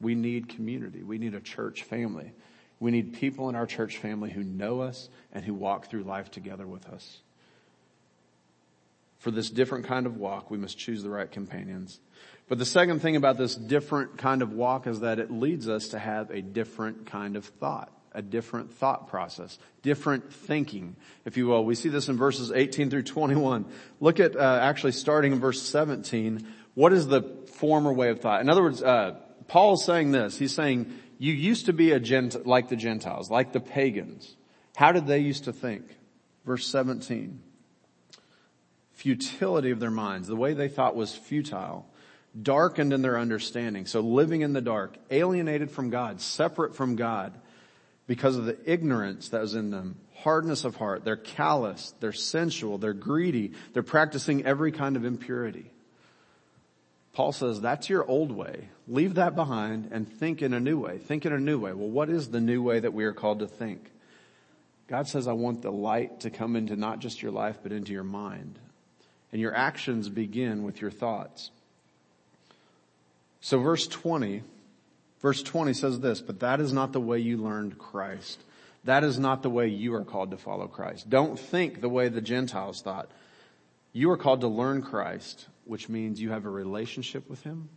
We 0.00 0.14
need 0.14 0.48
community. 0.48 1.02
We 1.02 1.18
need 1.18 1.34
a 1.34 1.40
church 1.40 1.84
family. 1.84 2.32
We 2.82 2.90
need 2.90 3.12
people 3.12 3.48
in 3.48 3.54
our 3.54 3.64
church 3.64 3.98
family 3.98 4.32
who 4.32 4.42
know 4.42 4.80
us 4.80 5.08
and 5.32 5.44
who 5.44 5.54
walk 5.54 5.88
through 5.88 6.02
life 6.02 6.32
together 6.32 6.66
with 6.66 6.84
us. 6.88 7.20
For 9.18 9.30
this 9.30 9.50
different 9.50 9.86
kind 9.86 10.04
of 10.04 10.16
walk, 10.16 10.50
we 10.50 10.58
must 10.58 10.78
choose 10.78 11.00
the 11.04 11.08
right 11.08 11.30
companions. 11.30 12.00
But 12.48 12.58
the 12.58 12.64
second 12.64 12.98
thing 12.98 13.14
about 13.14 13.38
this 13.38 13.54
different 13.54 14.18
kind 14.18 14.42
of 14.42 14.52
walk 14.52 14.88
is 14.88 14.98
that 14.98 15.20
it 15.20 15.30
leads 15.30 15.68
us 15.68 15.90
to 15.90 15.98
have 16.00 16.32
a 16.32 16.42
different 16.42 17.06
kind 17.06 17.36
of 17.36 17.44
thought, 17.44 17.92
a 18.10 18.20
different 18.20 18.72
thought 18.72 19.06
process, 19.06 19.60
different 19.82 20.32
thinking, 20.32 20.96
if 21.24 21.36
you 21.36 21.46
will. 21.46 21.64
We 21.64 21.76
see 21.76 21.88
this 21.88 22.08
in 22.08 22.16
verses 22.16 22.50
18 22.50 22.90
through 22.90 23.04
21. 23.04 23.64
Look 24.00 24.18
at, 24.18 24.34
uh, 24.34 24.58
actually 24.60 24.92
starting 24.92 25.30
in 25.30 25.38
verse 25.38 25.62
17. 25.62 26.44
What 26.74 26.92
is 26.92 27.06
the 27.06 27.22
former 27.52 27.92
way 27.92 28.08
of 28.08 28.18
thought? 28.18 28.40
In 28.40 28.48
other 28.48 28.64
words, 28.64 28.82
uh, 28.82 29.20
Paul 29.46 29.74
is 29.74 29.84
saying 29.84 30.10
this. 30.10 30.36
He's 30.36 30.52
saying, 30.52 30.92
you 31.22 31.32
used 31.32 31.66
to 31.66 31.72
be 31.72 31.92
a 31.92 32.00
gent, 32.00 32.46
like 32.46 32.68
the 32.68 32.76
Gentiles, 32.76 33.30
like 33.30 33.52
the 33.52 33.60
pagans. 33.60 34.36
How 34.76 34.92
did 34.92 35.06
they 35.06 35.20
used 35.20 35.44
to 35.44 35.52
think? 35.52 35.84
Verse 36.44 36.66
17 36.66 37.40
futility 39.02 39.72
of 39.72 39.80
their 39.80 39.90
minds, 39.90 40.28
the 40.28 40.36
way 40.36 40.54
they 40.54 40.68
thought 40.68 40.94
was 40.94 41.12
futile, 41.12 41.84
darkened 42.40 42.92
in 42.92 43.02
their 43.02 43.18
understanding. 43.18 43.84
So 43.84 44.00
living 44.00 44.42
in 44.42 44.52
the 44.52 44.60
dark, 44.60 44.96
alienated 45.10 45.72
from 45.72 45.90
God, 45.90 46.20
separate 46.20 46.76
from 46.76 46.94
God 46.94 47.34
because 48.06 48.36
of 48.36 48.44
the 48.44 48.56
ignorance 48.64 49.30
that 49.30 49.40
was 49.40 49.56
in 49.56 49.70
them, 49.70 49.96
hardness 50.18 50.64
of 50.64 50.76
heart. 50.76 51.04
They're 51.04 51.16
callous, 51.16 51.92
they're 51.98 52.12
sensual, 52.12 52.78
they're 52.78 52.92
greedy, 52.92 53.54
they're 53.72 53.82
practicing 53.82 54.44
every 54.44 54.70
kind 54.70 54.94
of 54.94 55.04
impurity. 55.04 55.71
Paul 57.12 57.32
says 57.32 57.60
that's 57.60 57.90
your 57.90 58.06
old 58.06 58.32
way. 58.32 58.68
Leave 58.88 59.14
that 59.14 59.34
behind 59.34 59.90
and 59.92 60.10
think 60.10 60.40
in 60.40 60.54
a 60.54 60.60
new 60.60 60.78
way. 60.78 60.98
Think 60.98 61.26
in 61.26 61.32
a 61.32 61.38
new 61.38 61.58
way. 61.58 61.72
Well, 61.72 61.90
what 61.90 62.08
is 62.08 62.28
the 62.28 62.40
new 62.40 62.62
way 62.62 62.80
that 62.80 62.94
we 62.94 63.04
are 63.04 63.12
called 63.12 63.40
to 63.40 63.46
think? 63.46 63.90
God 64.88 65.08
says, 65.08 65.28
I 65.28 65.32
want 65.32 65.62
the 65.62 65.70
light 65.70 66.20
to 66.20 66.30
come 66.30 66.56
into 66.56 66.76
not 66.76 67.00
just 67.00 67.22
your 67.22 67.32
life, 67.32 67.58
but 67.62 67.72
into 67.72 67.92
your 67.92 68.04
mind 68.04 68.58
and 69.32 69.40
your 69.40 69.54
actions 69.54 70.08
begin 70.08 70.62
with 70.62 70.80
your 70.80 70.90
thoughts. 70.90 71.50
So 73.40 73.58
verse 73.58 73.86
20, 73.86 74.42
verse 75.20 75.42
20 75.42 75.72
says 75.72 76.00
this, 76.00 76.20
but 76.20 76.40
that 76.40 76.60
is 76.60 76.72
not 76.72 76.92
the 76.92 77.00
way 77.00 77.18
you 77.18 77.38
learned 77.38 77.78
Christ. 77.78 78.38
That 78.84 79.04
is 79.04 79.18
not 79.18 79.42
the 79.42 79.50
way 79.50 79.68
you 79.68 79.94
are 79.94 80.04
called 80.04 80.30
to 80.32 80.36
follow 80.36 80.66
Christ. 80.66 81.08
Don't 81.08 81.38
think 81.38 81.80
the 81.80 81.88
way 81.88 82.08
the 82.08 82.20
Gentiles 82.20 82.82
thought. 82.82 83.10
You 83.92 84.10
are 84.10 84.16
called 84.16 84.40
to 84.40 84.48
learn 84.48 84.82
Christ, 84.82 85.46
which 85.64 85.88
means 85.88 86.20
you 86.20 86.30
have 86.30 86.46
a 86.46 86.50
relationship 86.50 87.28
with 87.28 87.42
Him, 87.42 87.68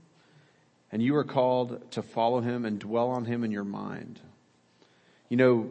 and 0.91 1.01
you 1.01 1.15
are 1.15 1.23
called 1.23 1.91
to 1.91 2.01
follow 2.01 2.39
Him 2.41 2.65
and 2.65 2.79
dwell 2.79 3.09
on 3.09 3.25
Him 3.25 3.43
in 3.43 3.51
your 3.51 3.65
mind. 3.65 4.19
You 5.29 5.37
know, 5.37 5.69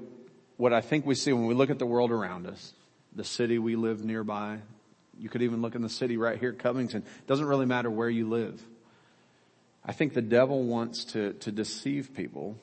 what 0.56 0.72
I 0.72 0.80
think 0.80 1.06
we 1.06 1.14
see 1.14 1.32
when 1.32 1.46
we 1.46 1.54
look 1.54 1.70
at 1.70 1.78
the 1.78 1.86
world 1.86 2.10
around 2.10 2.46
us, 2.46 2.72
the 3.14 3.24
city 3.24 3.58
we 3.58 3.76
live 3.76 4.04
nearby, 4.04 4.58
you 5.18 5.28
could 5.28 5.42
even 5.42 5.62
look 5.62 5.74
in 5.74 5.82
the 5.82 5.88
city 5.88 6.16
right 6.16 6.38
here, 6.38 6.52
Covington. 6.52 7.02
It 7.02 7.26
doesn't 7.26 7.46
really 7.46 7.66
matter 7.66 7.90
where 7.90 8.10
you 8.10 8.28
live. 8.28 8.62
I 9.84 9.92
think 9.92 10.14
the 10.14 10.22
devil 10.22 10.62
wants 10.62 11.04
to, 11.06 11.34
to 11.34 11.52
deceive 11.52 12.14
people 12.14 12.56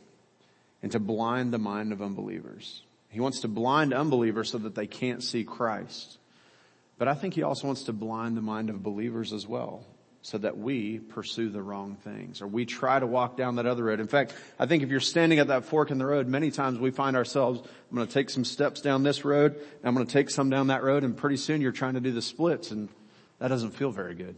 and 0.82 0.92
to 0.92 1.00
blind 1.00 1.54
the 1.54 1.60
mind 1.60 1.92
of 1.92 2.02
unbelievers. 2.02 2.82
He 3.10 3.20
wants 3.20 3.42
to 3.42 3.48
blind 3.48 3.94
unbelievers 3.94 4.50
so 4.50 4.58
that 4.60 4.76
they 4.76 4.88
can't 4.88 5.24
see 5.24 5.44
Christ. 5.44 6.18
But 7.02 7.08
I 7.08 7.16
think 7.16 7.34
he 7.34 7.42
also 7.42 7.66
wants 7.66 7.86
to 7.86 7.94
blind 7.94 8.38
the 8.38 8.44
mind 8.44 8.70
of 8.70 8.84
believers 8.84 9.34
as 9.34 9.48
well 9.48 9.84
so 10.22 10.38
that 10.38 10.60
we 10.60 11.00
pursue 11.00 11.50
the 11.50 11.60
wrong 11.60 11.96
things 11.96 12.44
or 12.44 12.48
we 12.48 12.64
try 12.64 13.00
to 13.00 13.08
walk 13.08 13.36
down 13.36 13.56
that 13.56 13.66
other 13.66 13.86
road. 13.86 14.00
In 14.00 14.06
fact, 14.06 14.36
I 14.60 14.68
think 14.68 14.84
if 14.84 14.90
you're 14.90 15.00
standing 15.00 15.40
at 15.40 15.48
that 15.48 15.66
fork 15.66 15.90
in 15.90 15.98
the 15.98 16.06
road, 16.06 16.28
many 16.28 16.52
times 16.52 16.78
we 16.78 16.92
find 16.92 17.16
ourselves, 17.16 17.60
I'm 17.90 17.96
going 17.96 18.08
to 18.08 18.14
take 18.14 18.30
some 18.30 18.46
steps 18.46 18.82
down 18.82 19.02
this 19.02 19.26
road 19.26 19.56
and 19.56 19.66
I'm 19.84 19.96
going 19.96 20.06
to 20.06 20.14
take 20.14 20.30
some 20.30 20.52
down 20.52 20.68
that 20.68 20.84
road 20.84 21.04
and 21.04 21.18
pretty 21.18 21.38
soon 21.38 21.60
you're 21.60 21.72
trying 21.72 21.96
to 21.96 22.02
do 22.02 22.12
the 22.12 22.22
splits 22.22 22.70
and 22.70 22.88
that 23.40 23.48
doesn't 23.48 23.72
feel 23.72 23.90
very 23.90 24.14
good. 24.14 24.36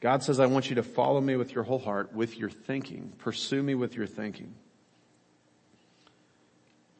God 0.00 0.24
says, 0.24 0.40
I 0.40 0.46
want 0.46 0.70
you 0.70 0.74
to 0.74 0.82
follow 0.82 1.20
me 1.20 1.36
with 1.36 1.54
your 1.54 1.62
whole 1.62 1.78
heart, 1.78 2.14
with 2.14 2.36
your 2.36 2.50
thinking. 2.50 3.12
Pursue 3.18 3.62
me 3.62 3.76
with 3.76 3.94
your 3.94 4.08
thinking. 4.08 4.56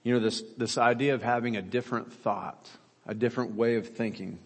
You 0.05 0.15
know, 0.15 0.21
this, 0.21 0.43
this 0.57 0.79
idea 0.79 1.15
of 1.15 1.25
having 1.25 1.57
a 1.57 1.63
different 1.63 2.13
thought, 2.13 2.71
a 3.07 3.15
different 3.15 3.55
way 3.55 3.77
of 3.77 3.89
thinking. 3.89 4.39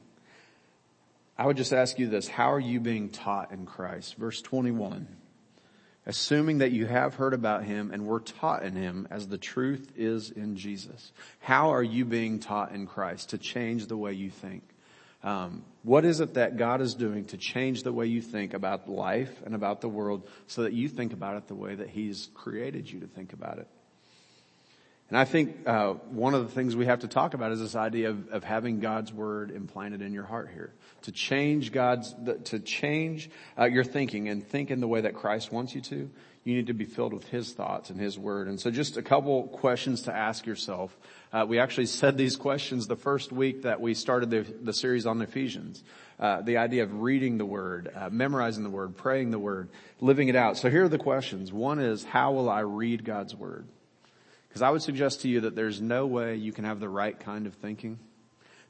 I 1.38 1.46
would 1.46 1.56
just 1.56 1.72
ask 1.72 1.98
you 1.98 2.08
this. 2.08 2.28
How 2.28 2.52
are 2.52 2.60
you 2.60 2.80
being 2.80 3.08
taught 3.08 3.52
in 3.52 3.64
Christ? 3.64 4.16
Verse 4.16 4.42
21. 4.42 5.06
Assuming 6.06 6.58
that 6.58 6.72
you 6.72 6.86
have 6.86 7.14
heard 7.14 7.34
about 7.34 7.64
him 7.64 7.90
and 7.92 8.06
were 8.06 8.20
taught 8.20 8.62
in 8.62 8.74
him 8.74 9.06
as 9.10 9.28
the 9.28 9.38
truth 9.38 9.92
is 9.96 10.30
in 10.30 10.56
Jesus. 10.56 11.12
How 11.40 11.70
are 11.72 11.82
you 11.82 12.04
being 12.04 12.40
taught 12.40 12.72
in 12.72 12.86
Christ 12.86 13.30
to 13.30 13.38
change 13.38 13.86
the 13.86 13.96
way 13.96 14.12
you 14.12 14.30
think? 14.30 14.62
Um, 15.22 15.62
what 15.82 16.04
is 16.04 16.20
it 16.20 16.34
that 16.34 16.56
God 16.56 16.80
is 16.80 16.94
doing 16.94 17.26
to 17.26 17.36
change 17.36 17.82
the 17.82 17.92
way 17.92 18.06
you 18.06 18.22
think 18.22 18.54
about 18.54 18.88
life 18.88 19.30
and 19.44 19.54
about 19.54 19.82
the 19.82 19.88
world 19.88 20.26
so 20.46 20.62
that 20.62 20.72
you 20.72 20.88
think 20.88 21.12
about 21.12 21.36
it 21.36 21.48
the 21.48 21.54
way 21.54 21.74
that 21.74 21.90
he's 21.90 22.30
created 22.34 22.90
you 22.90 23.00
to 23.00 23.06
think 23.06 23.32
about 23.32 23.58
it? 23.58 23.68
And 25.10 25.18
I 25.18 25.24
think 25.24 25.66
uh, 25.66 25.94
one 26.10 26.34
of 26.34 26.46
the 26.46 26.54
things 26.54 26.76
we 26.76 26.86
have 26.86 27.00
to 27.00 27.08
talk 27.08 27.34
about 27.34 27.50
is 27.50 27.58
this 27.58 27.74
idea 27.74 28.10
of, 28.10 28.28
of 28.28 28.44
having 28.44 28.78
God's 28.78 29.12
word 29.12 29.50
implanted 29.50 30.02
in 30.02 30.12
your 30.12 30.22
heart 30.22 30.50
here 30.52 30.72
to 31.02 31.12
change 31.12 31.72
God's 31.72 32.14
to 32.44 32.60
change 32.60 33.28
uh, 33.58 33.64
your 33.64 33.82
thinking 33.82 34.28
and 34.28 34.46
think 34.46 34.70
in 34.70 34.80
the 34.80 34.86
way 34.86 35.00
that 35.00 35.14
Christ 35.14 35.50
wants 35.50 35.74
you 35.74 35.80
to. 35.82 36.10
You 36.44 36.54
need 36.54 36.68
to 36.68 36.74
be 36.74 36.84
filled 36.84 37.12
with 37.12 37.24
His 37.28 37.52
thoughts 37.52 37.90
and 37.90 38.00
His 38.00 38.18
word. 38.18 38.46
And 38.46 38.60
so, 38.60 38.70
just 38.70 38.96
a 38.96 39.02
couple 39.02 39.48
questions 39.48 40.02
to 40.02 40.14
ask 40.14 40.46
yourself. 40.46 40.96
Uh, 41.32 41.44
we 41.46 41.58
actually 41.58 41.86
said 41.86 42.16
these 42.16 42.36
questions 42.36 42.86
the 42.86 42.96
first 42.96 43.32
week 43.32 43.62
that 43.62 43.80
we 43.80 43.94
started 43.94 44.30
the, 44.30 44.42
the 44.62 44.72
series 44.72 45.06
on 45.06 45.20
Ephesians. 45.22 45.82
Uh, 46.20 46.40
the 46.42 46.58
idea 46.58 46.84
of 46.84 47.00
reading 47.00 47.36
the 47.36 47.46
word, 47.46 47.90
uh, 47.94 48.10
memorizing 48.10 48.62
the 48.62 48.70
word, 48.70 48.96
praying 48.96 49.32
the 49.32 49.38
word, 49.38 49.70
living 50.00 50.28
it 50.28 50.36
out. 50.36 50.56
So 50.56 50.70
here 50.70 50.84
are 50.84 50.88
the 50.88 50.98
questions. 50.98 51.52
One 51.52 51.78
is, 51.78 52.04
how 52.04 52.32
will 52.32 52.48
I 52.48 52.60
read 52.60 53.04
God's 53.04 53.34
word? 53.34 53.66
Because 54.50 54.62
I 54.62 54.70
would 54.70 54.82
suggest 54.82 55.22
to 55.22 55.28
you 55.28 55.42
that 55.42 55.54
there's 55.54 55.80
no 55.80 56.06
way 56.06 56.34
you 56.34 56.52
can 56.52 56.64
have 56.64 56.80
the 56.80 56.88
right 56.88 57.18
kind 57.18 57.46
of 57.46 57.54
thinking. 57.54 57.98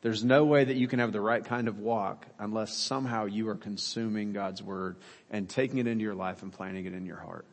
There's 0.02 0.22
no 0.22 0.44
way 0.44 0.62
that 0.62 0.76
you 0.76 0.86
can 0.86 0.98
have 0.98 1.12
the 1.12 1.20
right 1.20 1.44
kind 1.44 1.66
of 1.66 1.78
walk 1.78 2.26
unless 2.38 2.72
somehow 2.74 3.24
you 3.24 3.48
are 3.48 3.56
consuming 3.56 4.32
God's 4.32 4.62
word 4.62 4.96
and 5.30 5.48
taking 5.48 5.78
it 5.78 5.86
into 5.86 6.04
your 6.04 6.14
life 6.14 6.42
and 6.42 6.52
planting 6.52 6.86
it 6.86 6.92
in 6.92 7.06
your 7.06 7.18
heart. 7.18 7.46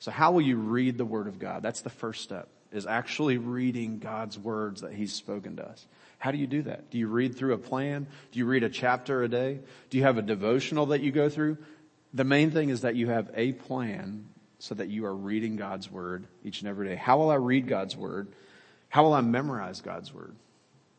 So 0.00 0.10
how 0.10 0.32
will 0.32 0.42
you 0.42 0.56
read 0.56 0.98
the 0.98 1.04
word 1.04 1.28
of 1.28 1.38
God? 1.38 1.62
That's 1.62 1.82
the 1.82 1.90
first 1.90 2.22
step 2.22 2.48
is 2.74 2.86
actually 2.86 3.38
reading 3.38 4.00
God's 4.00 4.36
words 4.36 4.80
that 4.80 4.92
he's 4.92 5.14
spoken 5.14 5.56
to 5.56 5.66
us. 5.66 5.86
How 6.18 6.32
do 6.32 6.38
you 6.38 6.48
do 6.48 6.62
that? 6.62 6.90
Do 6.90 6.98
you 6.98 7.06
read 7.06 7.36
through 7.36 7.54
a 7.54 7.58
plan? 7.58 8.08
Do 8.32 8.38
you 8.40 8.46
read 8.46 8.64
a 8.64 8.68
chapter 8.68 9.22
a 9.22 9.28
day? 9.28 9.60
Do 9.90 9.96
you 9.96 10.02
have 10.02 10.18
a 10.18 10.22
devotional 10.22 10.86
that 10.86 11.00
you 11.00 11.12
go 11.12 11.28
through? 11.28 11.58
The 12.12 12.24
main 12.24 12.50
thing 12.50 12.70
is 12.70 12.80
that 12.80 12.96
you 12.96 13.08
have 13.08 13.30
a 13.34 13.52
plan 13.52 14.26
so 14.64 14.74
that 14.74 14.88
you 14.88 15.04
are 15.04 15.14
reading 15.14 15.56
God's 15.56 15.90
word 15.90 16.26
each 16.42 16.62
and 16.62 16.70
every 16.70 16.88
day. 16.88 16.96
How 16.96 17.18
will 17.18 17.28
I 17.28 17.34
read 17.34 17.68
God's 17.68 17.94
word? 17.94 18.28
How 18.88 19.02
will 19.02 19.12
I 19.12 19.20
memorize 19.20 19.82
God's 19.82 20.10
word? 20.10 20.34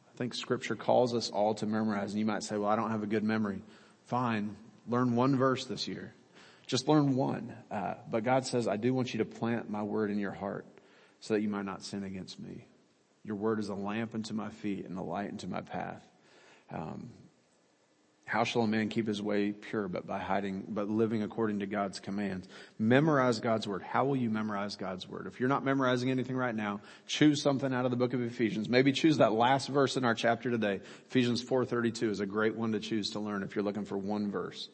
I 0.07 0.17
think 0.19 0.36
scripture 0.36 0.75
calls 0.75 1.15
us 1.15 1.31
all 1.31 1.55
to 1.55 1.65
memorize 1.65 2.12
and 2.12 2.19
you 2.19 2.27
might 2.27 2.43
say, 2.43 2.57
well, 2.57 2.69
I 2.69 2.75
don't 2.75 2.91
have 2.91 3.01
a 3.01 3.07
good 3.07 3.24
memory. 3.24 3.63
Fine. 4.03 4.55
Learn 4.88 5.15
one 5.15 5.36
verse 5.36 5.65
this 5.65 5.88
year. 5.88 6.13
Just 6.67 6.88
learn 6.88 7.15
one. 7.15 7.55
Uh, 7.72 7.95
but 8.07 8.24
God 8.24 8.45
says, 8.45 8.67
I 8.67 8.77
do 8.77 8.93
want 8.93 9.15
you 9.15 9.17
to 9.17 9.25
plant 9.25 9.67
my 9.67 9.81
word 9.81 10.12
in 10.12 10.19
your 10.19 10.31
heart 10.31 10.67
so 11.19 11.34
that 11.34 11.41
you 11.41 11.50
might 11.50 11.65
not 11.65 11.84
sin 11.84 12.03
against 12.03 12.39
me. 12.39 12.67
Your 13.24 13.36
word 13.36 13.57
is 13.57 13.69
a 13.69 13.75
lamp 13.75 14.13
unto 14.13 14.36
my 14.36 14.50
feet 14.50 14.86
and 14.86 14.95
a 14.95 15.01
light 15.01 15.31
unto 15.31 15.48
my 15.48 15.62
path. 15.62 16.05
Um, 16.72 17.10
how 18.25 18.44
shall 18.44 18.63
a 18.63 18.67
man 18.67 18.89
keep 18.89 19.08
his 19.08 19.22
way 19.22 19.51
pure 19.51 19.88
but 19.88 20.08
by 20.08 20.17
hiding, 20.17 20.65
but 20.67 20.89
living 20.89 21.22
according 21.22 21.60
to 21.60 21.67
God's 21.67 22.00
commands? 22.00 22.48
Memorize 22.79 23.39
God's 23.39 23.67
word. 23.67 23.84
How 23.84 24.03
will 24.05 24.15
you 24.15 24.32
memorize 24.32 24.75
God's 24.75 25.08
word? 25.08 25.27
If 25.27 25.39
you're 25.39 25.48
not 25.48 25.63
memorizing 25.63 26.10
anything 26.10 26.36
right 26.36 26.55
now, 26.55 26.82
choose 27.05 27.39
something 27.39 27.72
out 27.72 27.86
of 27.86 27.91
the 27.91 27.98
book 27.98 28.13
of 28.13 28.22
Ephesians. 28.24 28.67
Maybe 28.67 28.91
choose 28.91 29.17
that 29.17 29.32
last 29.32 29.70
verse 29.70 29.96
in 29.96 30.03
our 30.03 30.15
chapter 30.15 30.50
today. 30.50 30.82
Ephesians 31.08 31.44
4.32 31.44 32.10
is 32.10 32.20
a 32.20 32.25
great 32.25 32.55
one 32.55 32.72
to 32.72 32.79
choose 32.79 33.12
to 33.12 33.20
learn 33.20 33.44
if 33.44 33.55
you're 33.55 33.63
looking 33.63 33.86
for 33.86 33.98
one 33.98 34.32
verse. 34.32 34.70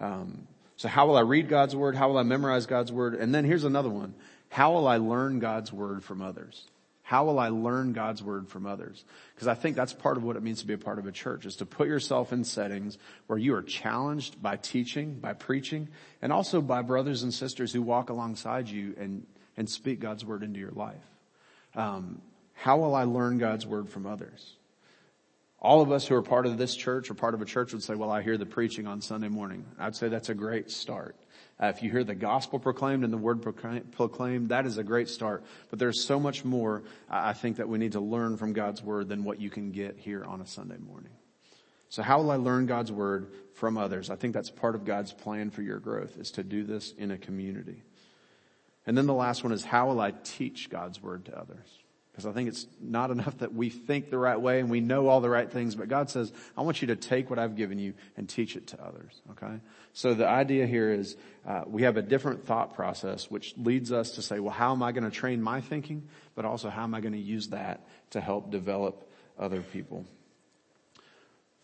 Um, 0.00 0.48
so 0.76 0.88
how 0.88 1.06
will 1.06 1.16
I 1.16 1.22
read 1.22 1.48
God's 1.48 1.76
word? 1.76 1.94
How 1.94 2.08
will 2.08 2.18
I 2.18 2.24
memorize 2.24 2.66
God's 2.66 2.90
word? 2.90 3.14
And 3.14 3.32
then 3.32 3.44
here's 3.44 3.64
another 3.64 3.90
one. 3.90 4.14
How 4.48 4.72
will 4.72 4.88
I 4.88 4.96
learn 4.96 5.38
God's 5.38 5.72
word 5.72 6.02
from 6.02 6.20
others? 6.20 6.64
How 7.08 7.24
will 7.24 7.38
I 7.38 7.48
learn 7.48 7.94
God's 7.94 8.22
word 8.22 8.50
from 8.50 8.66
others? 8.66 9.02
Because 9.34 9.48
I 9.48 9.54
think 9.54 9.76
that's 9.76 9.94
part 9.94 10.18
of 10.18 10.24
what 10.24 10.36
it 10.36 10.42
means 10.42 10.60
to 10.60 10.66
be 10.66 10.74
a 10.74 10.78
part 10.78 10.98
of 10.98 11.06
a 11.06 11.10
church 11.10 11.46
is 11.46 11.56
to 11.56 11.64
put 11.64 11.88
yourself 11.88 12.34
in 12.34 12.44
settings 12.44 12.98
where 13.28 13.38
you 13.38 13.54
are 13.54 13.62
challenged 13.62 14.42
by 14.42 14.56
teaching, 14.56 15.14
by 15.14 15.32
preaching, 15.32 15.88
and 16.20 16.34
also 16.34 16.60
by 16.60 16.82
brothers 16.82 17.22
and 17.22 17.32
sisters 17.32 17.72
who 17.72 17.80
walk 17.80 18.10
alongside 18.10 18.68
you 18.68 18.94
and, 18.98 19.26
and 19.56 19.70
speak 19.70 20.00
God's 20.00 20.22
word 20.22 20.42
into 20.42 20.60
your 20.60 20.72
life. 20.72 21.02
Um, 21.74 22.20
how 22.52 22.76
will 22.76 22.94
I 22.94 23.04
learn 23.04 23.38
God's 23.38 23.66
word 23.66 23.88
from 23.88 24.04
others? 24.04 24.56
All 25.60 25.80
of 25.80 25.90
us 25.90 26.06
who 26.06 26.14
are 26.14 26.20
part 26.20 26.44
of 26.44 26.58
this 26.58 26.76
church 26.76 27.10
or 27.10 27.14
part 27.14 27.32
of 27.32 27.40
a 27.40 27.46
church 27.46 27.72
would 27.72 27.82
say, 27.82 27.94
well, 27.94 28.10
I 28.10 28.20
hear 28.20 28.36
the 28.36 28.44
preaching 28.44 28.86
on 28.86 29.00
Sunday 29.00 29.28
morning. 29.28 29.64
I'd 29.78 29.96
say 29.96 30.08
that's 30.08 30.28
a 30.28 30.34
great 30.34 30.70
start. 30.70 31.16
Uh, 31.60 31.66
if 31.66 31.82
you 31.82 31.90
hear 31.90 32.04
the 32.04 32.14
gospel 32.14 32.58
proclaimed 32.58 33.02
and 33.02 33.12
the 33.12 33.18
word 33.18 33.42
proclaimed, 33.42 34.50
that 34.50 34.64
is 34.64 34.78
a 34.78 34.84
great 34.84 35.08
start. 35.08 35.44
But 35.70 35.78
there's 35.78 36.04
so 36.04 36.20
much 36.20 36.44
more 36.44 36.84
I 37.10 37.32
think 37.32 37.56
that 37.56 37.68
we 37.68 37.78
need 37.78 37.92
to 37.92 38.00
learn 38.00 38.36
from 38.36 38.52
God's 38.52 38.82
word 38.82 39.08
than 39.08 39.24
what 39.24 39.40
you 39.40 39.50
can 39.50 39.72
get 39.72 39.98
here 39.98 40.24
on 40.24 40.40
a 40.40 40.46
Sunday 40.46 40.78
morning. 40.78 41.12
So 41.88 42.02
how 42.02 42.18
will 42.18 42.30
I 42.30 42.36
learn 42.36 42.66
God's 42.66 42.92
word 42.92 43.32
from 43.54 43.78
others? 43.78 44.10
I 44.10 44.16
think 44.16 44.34
that's 44.34 44.50
part 44.50 44.74
of 44.74 44.84
God's 44.84 45.12
plan 45.12 45.50
for 45.50 45.62
your 45.62 45.78
growth 45.78 46.16
is 46.18 46.30
to 46.32 46.44
do 46.44 46.62
this 46.62 46.92
in 46.92 47.10
a 47.10 47.18
community. 47.18 47.82
And 48.86 48.96
then 48.96 49.06
the 49.06 49.14
last 49.14 49.42
one 49.42 49.52
is 49.52 49.64
how 49.64 49.88
will 49.88 50.00
I 50.00 50.12
teach 50.12 50.70
God's 50.70 51.02
word 51.02 51.24
to 51.26 51.38
others? 51.38 51.66
Because 52.18 52.30
I 52.30 52.32
think 52.32 52.48
it's 52.48 52.66
not 52.80 53.12
enough 53.12 53.38
that 53.38 53.54
we 53.54 53.70
think 53.70 54.10
the 54.10 54.18
right 54.18 54.40
way 54.40 54.58
and 54.58 54.68
we 54.68 54.80
know 54.80 55.06
all 55.06 55.20
the 55.20 55.30
right 55.30 55.48
things, 55.48 55.76
but 55.76 55.86
God 55.86 56.10
says, 56.10 56.32
I 56.56 56.62
want 56.62 56.82
you 56.82 56.88
to 56.88 56.96
take 56.96 57.30
what 57.30 57.38
I've 57.38 57.54
given 57.54 57.78
you 57.78 57.94
and 58.16 58.28
teach 58.28 58.56
it 58.56 58.66
to 58.68 58.84
others. 58.84 59.22
Okay? 59.30 59.60
So 59.92 60.14
the 60.14 60.26
idea 60.26 60.66
here 60.66 60.92
is, 60.92 61.16
uh, 61.46 61.62
we 61.68 61.82
have 61.82 61.96
a 61.96 62.02
different 62.02 62.44
thought 62.44 62.74
process, 62.74 63.30
which 63.30 63.54
leads 63.56 63.92
us 63.92 64.16
to 64.16 64.22
say, 64.22 64.40
well, 64.40 64.52
how 64.52 64.72
am 64.72 64.82
I 64.82 64.90
going 64.90 65.04
to 65.04 65.12
train 65.12 65.40
my 65.40 65.60
thinking? 65.60 66.08
But 66.34 66.44
also, 66.44 66.70
how 66.70 66.82
am 66.82 66.92
I 66.92 67.00
going 67.00 67.12
to 67.12 67.20
use 67.20 67.50
that 67.50 67.86
to 68.10 68.20
help 68.20 68.50
develop 68.50 69.08
other 69.38 69.60
people? 69.60 70.04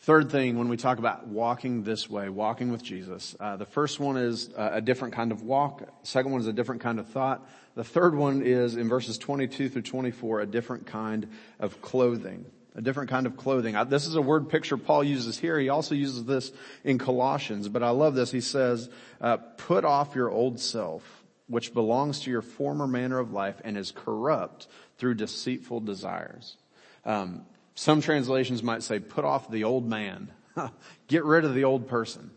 Third 0.05 0.31
thing, 0.31 0.59
when 0.59 0.69
we 0.69 0.77
talk 0.77 0.99
about 0.99 1.29
walking 1.29 1.83
this 1.83 2.11
way, 2.11 2.29
walking 2.29 2.71
with 2.71 2.83
Jesus, 2.83 3.35
uh, 3.41 3.57
the 3.57 3.65
first 3.65 3.99
one 3.99 4.19
is 4.19 4.51
uh, 4.55 4.73
a 4.75 4.83
different 4.83 5.15
kind 5.15 5.33
of 5.33 5.41
walk. 5.41 5.83
Second 6.03 6.31
one 6.31 6.43
is 6.43 6.47
a 6.47 6.53
different 6.53 6.83
kind 6.83 6.99
of 6.99 7.09
thought. 7.09 7.49
The 7.75 7.85
third 7.85 8.15
one 8.15 8.43
is 8.43 8.77
in 8.77 8.87
verses 8.87 9.17
22 9.17 9.71
through 9.71 9.81
24, 9.81 10.41
a 10.41 10.47
different 10.47 10.87
kind 10.87 11.27
of 11.59 11.81
clothing. 11.81 12.45
A 12.75 12.83
different 12.83 13.09
kind 13.09 13.25
of 13.27 13.39
clothing. 13.39 13.77
This 13.89 14.07
is 14.07 14.15
a 14.15 14.21
word 14.21 14.51
picture 14.51 14.77
Paul 14.77 15.05
uses 15.05 15.39
here. 15.39 15.59
He 15.59 15.71
also 15.71 15.95
uses 15.95 16.27
this 16.27 16.53
in 16.85 16.99
Colossians, 16.99 17.71
but 17.71 17.83
I 17.83 17.89
love 17.89 18.15
this. 18.15 18.31
He 18.31 18.43
says, 18.43 18.91
uh, 19.23 19.39
put 19.39 19.87
off 19.87 20.15
your 20.15 20.31
old 20.31 20.61
self, 20.61 21.25
which 21.47 21.73
belongs 21.73 22.21
to 22.21 22.31
your 22.31 22.43
former 22.43 22.87
manner 22.87 23.21
of 23.21 23.33
life 23.33 23.59
and 23.65 23.79
is 23.79 23.91
corrupt 23.91 24.67
through 24.99 25.15
deceitful 25.15 25.81
desires. 25.81 26.59
Um, 27.07 27.47
some 27.75 28.01
translations 28.01 28.63
might 28.63 28.83
say, 28.83 28.99
put 28.99 29.25
off 29.25 29.51
the 29.51 29.65
old 29.65 29.89
man. 29.89 30.31
Get 31.09 31.25
rid 31.25 31.45
of 31.45 31.55
the 31.55 31.65
old 31.65 31.89
person. 31.89 32.31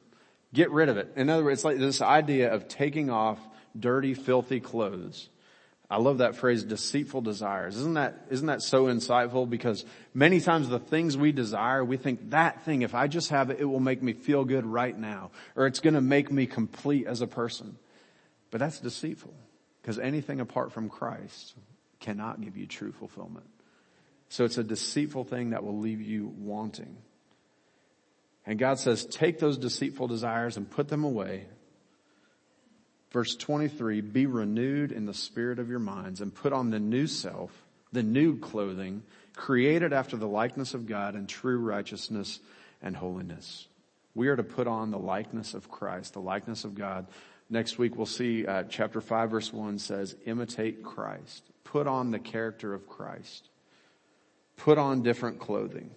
Get 0.53 0.72
rid 0.72 0.89
of 0.89 0.98
it. 0.98 1.13
In 1.15 1.29
other 1.29 1.44
words, 1.44 1.60
it's 1.60 1.65
like 1.65 1.77
this 1.77 2.01
idea 2.01 2.53
of 2.53 2.67
taking 2.67 3.10
off 3.10 3.39
dirty, 3.77 4.13
filthy 4.13 4.60
clothes. 4.60 5.29
I 5.89 5.98
love 6.00 6.17
that 6.17 6.36
phrase, 6.36 6.63
deceitful 6.63 7.22
desires. 7.22 7.77
Isn't 7.77 7.94
that, 7.94 8.25
isn't 8.29 8.48
that 8.48 8.62
so 8.62 8.86
insightful? 8.86 9.50
Because 9.50 9.86
many 10.13 10.41
times 10.41 10.67
the 10.67 10.79
things 10.79 11.15
we 11.15 11.32
desire, 11.32 11.84
we 11.84 11.96
think 11.96 12.32
that 12.32 12.65
thing, 12.65 12.82
if 12.82 12.94
I 12.94 13.08
just 13.08 13.29
have 13.29 13.51
it, 13.51 13.60
it 13.60 13.65
will 13.65 13.79
make 13.79 14.01
me 14.01 14.12
feel 14.12 14.44
good 14.44 14.65
right 14.65 14.98
now. 14.98 15.32
Or 15.56 15.65
it's 15.65 15.79
gonna 15.79 16.01
make 16.01 16.29
me 16.29 16.46
complete 16.46 17.08
as 17.08 17.22
a 17.22 17.27
person. 17.27 17.77
But 18.51 18.60
that's 18.60 18.79
deceitful. 18.79 19.34
Because 19.82 19.98
anything 19.98 20.41
apart 20.41 20.74
from 20.74 20.89
Christ 20.89 21.53
cannot 22.01 22.41
give 22.41 22.58
you 22.58 22.65
true 22.67 22.91
fulfillment. 22.91 23.46
So 24.29 24.46
it's 24.46 24.57
a 24.57 24.63
deceitful 24.63 25.24
thing 25.24 25.51
that 25.51 25.63
will 25.63 25.79
leave 25.79 26.01
you 26.01 26.34
wanting. 26.38 26.98
And 28.46 28.57
God 28.57 28.79
says, 28.79 29.05
take 29.05 29.39
those 29.39 29.57
deceitful 29.57 30.07
desires 30.07 30.57
and 30.57 30.70
put 30.70 30.87
them 30.87 31.03
away 31.03 31.46
Verse 33.11 33.35
23, 33.35 34.01
be 34.01 34.25
renewed 34.25 34.92
in 34.92 35.05
the 35.05 35.13
spirit 35.13 35.59
of 35.59 35.70
your 35.70 35.79
minds 35.79 36.22
and 36.22 36.33
put 36.33 36.51
on 36.51 36.70
the 36.70 36.79
new 36.79 37.07
self, 37.07 37.51
the 37.92 38.03
new 38.03 38.37
clothing, 38.37 39.03
created 39.35 39.94
after 39.94 40.18
the 40.18 40.27
likeness 40.27 40.74
of 40.74 40.87
God 40.87 41.16
in 41.16 41.25
true 41.25 41.59
righteousness 41.59 42.40
and 42.81 42.96
holiness. 42.96 43.68
We 44.13 44.27
are 44.27 44.35
to 44.35 44.44
put 44.44 44.68
on 44.68 44.92
the 44.92 45.00
likeness 45.00 45.53
of 45.53 45.70
Christ, 45.70 46.13
the 46.13 46.20
likeness 46.20 46.66
of 46.66 46.75
God. 46.75 47.07
Next 47.50 47.77
week 47.77 47.96
we'll 47.96 48.05
see 48.05 48.46
uh, 48.46 48.63
chapter 48.68 49.00
5 49.00 49.31
verse 49.31 49.53
1 49.53 49.79
says, 49.79 50.16
imitate 50.25 50.83
Christ. 50.83 51.44
Put 51.63 51.87
on 51.87 52.11
the 52.11 52.20
character 52.20 52.74
of 52.74 52.87
Christ. 52.90 53.50
Put 54.57 54.77
on 54.77 55.03
different 55.03 55.39
clothing. 55.39 55.91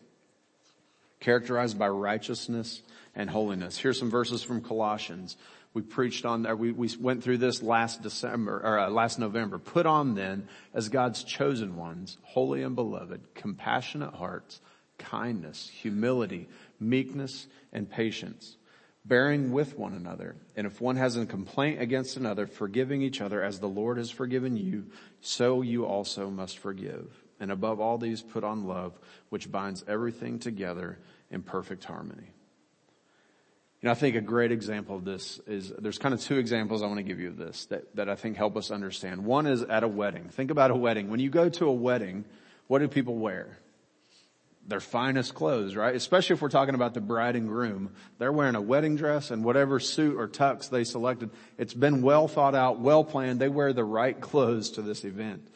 Characterized 1.18 1.78
by 1.78 1.88
righteousness 1.88 2.82
and 3.14 3.28
holiness. 3.28 3.76
Here's 3.76 3.98
some 3.98 4.10
verses 4.10 4.42
from 4.42 4.62
Colossians. 4.62 5.36
We 5.74 5.82
preached 5.82 6.24
on 6.24 6.42
that. 6.42 6.58
We, 6.58 6.72
we 6.72 6.88
went 7.00 7.22
through 7.22 7.38
this 7.38 7.62
last 7.62 8.02
December, 8.02 8.60
or 8.64 8.78
uh, 8.78 8.90
last 8.90 9.18
November. 9.18 9.58
Put 9.58 9.86
on 9.86 10.14
then 10.14 10.48
as 10.74 10.88
God's 10.88 11.22
chosen 11.22 11.76
ones, 11.76 12.18
holy 12.22 12.62
and 12.62 12.74
beloved, 12.74 13.34
compassionate 13.34 14.14
hearts, 14.14 14.60
kindness, 14.98 15.68
humility, 15.68 16.48
meekness, 16.80 17.46
and 17.72 17.88
patience, 17.88 18.56
bearing 19.04 19.52
with 19.52 19.78
one 19.78 19.94
another. 19.94 20.36
And 20.56 20.66
if 20.66 20.80
one 20.80 20.96
has 20.96 21.16
a 21.16 21.24
complaint 21.24 21.80
against 21.80 22.16
another, 22.16 22.46
forgiving 22.46 23.02
each 23.02 23.20
other 23.20 23.42
as 23.42 23.60
the 23.60 23.68
Lord 23.68 23.96
has 23.98 24.10
forgiven 24.10 24.56
you, 24.56 24.86
so 25.20 25.62
you 25.62 25.86
also 25.86 26.30
must 26.30 26.58
forgive. 26.58 27.06
And 27.40 27.50
above 27.50 27.80
all 27.80 27.96
these, 27.96 28.20
put 28.20 28.44
on 28.44 28.66
love, 28.66 28.92
which 29.30 29.50
binds 29.50 29.82
everything 29.88 30.38
together 30.38 30.98
in 31.30 31.42
perfect 31.42 31.84
harmony. 31.84 32.28
You 33.80 33.86
know, 33.86 33.92
I 33.92 33.94
think 33.94 34.14
a 34.14 34.20
great 34.20 34.52
example 34.52 34.96
of 34.96 35.06
this 35.06 35.40
is, 35.46 35.72
there's 35.78 35.96
kind 35.96 36.12
of 36.12 36.20
two 36.20 36.36
examples 36.36 36.82
I 36.82 36.86
want 36.86 36.98
to 36.98 37.02
give 37.02 37.18
you 37.18 37.28
of 37.28 37.38
this 37.38 37.64
that, 37.66 37.96
that 37.96 38.10
I 38.10 38.14
think 38.14 38.36
help 38.36 38.58
us 38.58 38.70
understand. 38.70 39.24
One 39.24 39.46
is 39.46 39.62
at 39.62 39.82
a 39.82 39.88
wedding. 39.88 40.28
Think 40.28 40.50
about 40.50 40.70
a 40.70 40.76
wedding. 40.76 41.08
When 41.08 41.18
you 41.18 41.30
go 41.30 41.48
to 41.48 41.64
a 41.64 41.72
wedding, 41.72 42.26
what 42.66 42.80
do 42.80 42.88
people 42.88 43.16
wear? 43.16 43.56
Their 44.68 44.80
finest 44.80 45.34
clothes, 45.34 45.74
right? 45.74 45.94
Especially 45.94 46.34
if 46.34 46.42
we're 46.42 46.50
talking 46.50 46.74
about 46.74 46.92
the 46.92 47.00
bride 47.00 47.36
and 47.36 47.48
groom. 47.48 47.94
They're 48.18 48.30
wearing 48.30 48.54
a 48.54 48.60
wedding 48.60 48.96
dress 48.96 49.30
and 49.30 49.42
whatever 49.42 49.80
suit 49.80 50.16
or 50.18 50.28
tux 50.28 50.68
they 50.68 50.84
selected. 50.84 51.30
It's 51.56 51.72
been 51.72 52.02
well 52.02 52.28
thought 52.28 52.54
out, 52.54 52.80
well 52.80 53.02
planned. 53.02 53.40
They 53.40 53.48
wear 53.48 53.72
the 53.72 53.82
right 53.82 54.20
clothes 54.20 54.72
to 54.72 54.82
this 54.82 55.04
event. 55.04 55.48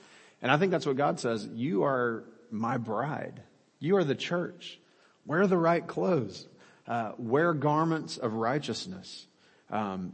And 0.44 0.52
I 0.52 0.59
think 0.59 0.70
that's 0.70 0.87
what 0.87 0.96
God 0.96 1.18
says. 1.18 1.44
You 1.52 1.83
are 1.83 2.22
my 2.52 2.76
bride. 2.76 3.42
You 3.80 3.96
are 3.96 4.04
the 4.04 4.14
church. 4.14 4.78
Wear 5.26 5.48
the 5.48 5.57
right 5.57 5.85
clothes 5.85 6.46
uh, 6.87 7.12
wear 7.18 7.54
garments 7.54 8.16
of 8.16 8.35
righteousness. 8.35 9.26
Um, 9.70 10.12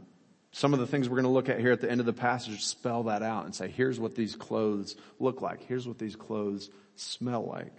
some 0.51 0.73
of 0.73 0.79
the 0.79 0.87
things 0.87 1.07
we're 1.07 1.17
going 1.17 1.23
to 1.23 1.31
look 1.31 1.49
at 1.49 1.59
here 1.59 1.71
at 1.71 1.81
the 1.81 1.89
end 1.89 1.99
of 1.99 2.05
the 2.05 2.13
passage 2.13 2.63
spell 2.65 3.03
that 3.03 3.23
out 3.23 3.45
and 3.45 3.55
say, 3.55 3.69
here's 3.69 3.99
what 3.99 4.15
these 4.15 4.35
clothes 4.35 4.95
look 5.19 5.41
like. 5.41 5.63
Here's 5.63 5.87
what 5.87 5.97
these 5.97 6.15
clothes 6.15 6.69
smell 6.95 7.45
like. 7.45 7.73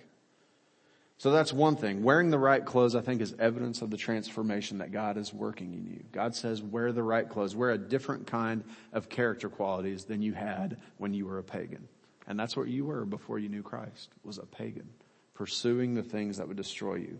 So 1.19 1.31
that's 1.31 1.53
one 1.53 1.77
thing. 1.77 2.03
Wearing 2.03 2.31
the 2.31 2.39
right 2.39 2.65
clothes, 2.65 2.97
I 2.97 3.01
think, 3.01 3.21
is 3.21 3.35
evidence 3.39 3.81
of 3.81 3.91
the 3.91 3.97
transformation 3.97 4.79
that 4.79 4.91
God 4.91 5.17
is 5.17 5.33
working 5.33 5.73
in 5.75 5.87
you. 5.87 6.03
God 6.11 6.35
says, 6.35 6.61
wear 6.61 6.91
the 6.93 7.03
right 7.03 7.29
clothes. 7.29 7.55
Wear 7.55 7.71
a 7.71 7.79
different 7.79 8.27
kind 8.27 8.65
of 8.93 9.09
character 9.09 9.49
qualities 9.49 10.05
than 10.05 10.23
you 10.23 10.33
had 10.33 10.79
when 10.99 11.15
you 11.15 11.27
were 11.27 11.39
a 11.39 11.45
pagan. 11.45 11.87
And 12.27 12.39
that's 12.39 12.57
what 12.57 12.69
you 12.69 12.85
were 12.85 13.05
before 13.05 13.39
you 13.39 13.49
knew 13.49 13.63
Christ, 13.63 14.11
was 14.23 14.39
a 14.39 14.47
pagan, 14.47 14.89
pursuing 15.35 15.95
the 15.95 16.03
things 16.03 16.39
that 16.39 16.49
would 16.49 16.57
destroy 16.57 16.97
you. 16.97 17.19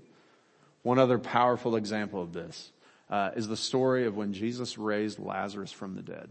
One 0.83 0.99
other 0.99 1.19
powerful 1.19 1.77
example 1.77 2.23
of 2.23 2.33
this 2.33 2.71
uh, 3.11 3.31
is 3.37 3.49
the 3.49 3.57
story 3.57 4.07
of 4.07 4.17
when 4.17 4.33
Jesus 4.33 4.79
raised 4.79 5.19
Lazarus 5.19 5.73
from 5.73 5.95
the 5.95 6.03
dead. 6.03 6.29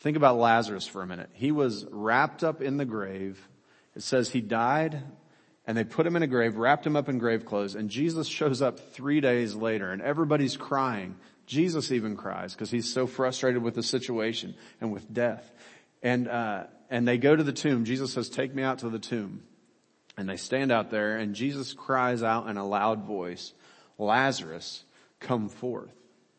Think 0.00 0.16
about 0.16 0.38
Lazarus 0.38 0.86
for 0.86 1.02
a 1.02 1.06
minute. 1.06 1.30
He 1.34 1.52
was 1.52 1.86
wrapped 1.90 2.42
up 2.42 2.62
in 2.62 2.78
the 2.78 2.84
grave. 2.84 3.38
It 3.94 4.02
says 4.02 4.30
he 4.30 4.40
died 4.40 5.02
and 5.66 5.76
they 5.76 5.84
put 5.84 6.06
him 6.06 6.16
in 6.16 6.22
a 6.22 6.26
grave, 6.26 6.56
wrapped 6.56 6.86
him 6.86 6.96
up 6.96 7.08
in 7.08 7.18
grave 7.18 7.44
clothes, 7.44 7.74
and 7.74 7.90
Jesus 7.90 8.26
shows 8.26 8.62
up 8.62 8.80
three 8.92 9.20
days 9.20 9.54
later 9.54 9.92
and 9.92 10.00
everybody's 10.00 10.56
crying. 10.56 11.16
Jesus 11.46 11.92
even 11.92 12.16
cries 12.16 12.54
because 12.54 12.70
he's 12.70 12.92
so 12.92 13.06
frustrated 13.06 13.62
with 13.62 13.74
the 13.74 13.82
situation 13.82 14.54
and 14.80 14.90
with 14.90 15.12
death. 15.12 15.52
And, 16.02 16.28
uh, 16.28 16.64
and 16.90 17.06
they 17.06 17.16
go 17.16 17.34
to 17.34 17.44
the 17.44 17.52
tomb. 17.52 17.84
Jesus 17.84 18.12
says, 18.12 18.28
take 18.28 18.54
me 18.54 18.62
out 18.62 18.80
to 18.80 18.90
the 18.90 18.98
tomb. 18.98 19.44
And 20.16 20.28
they 20.28 20.36
stand 20.36 20.70
out 20.72 20.90
there 20.90 21.16
and 21.16 21.34
Jesus 21.34 21.72
cries 21.72 22.22
out 22.22 22.48
in 22.48 22.56
a 22.56 22.66
loud 22.66 23.04
voice, 23.04 23.54
Lazarus, 23.96 24.84
come 25.20 25.48
forth. 25.48 25.92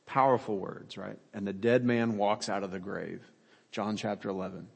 Powerful 0.06 0.58
words, 0.58 0.98
right? 0.98 1.18
And 1.34 1.48
the 1.48 1.54
dead 1.54 1.86
man 1.86 2.18
walks 2.18 2.50
out 2.50 2.64
of 2.64 2.72
the 2.72 2.80
grave. 2.80 3.22
John 3.72 3.96
chapter 3.96 4.28
11. 4.28 4.68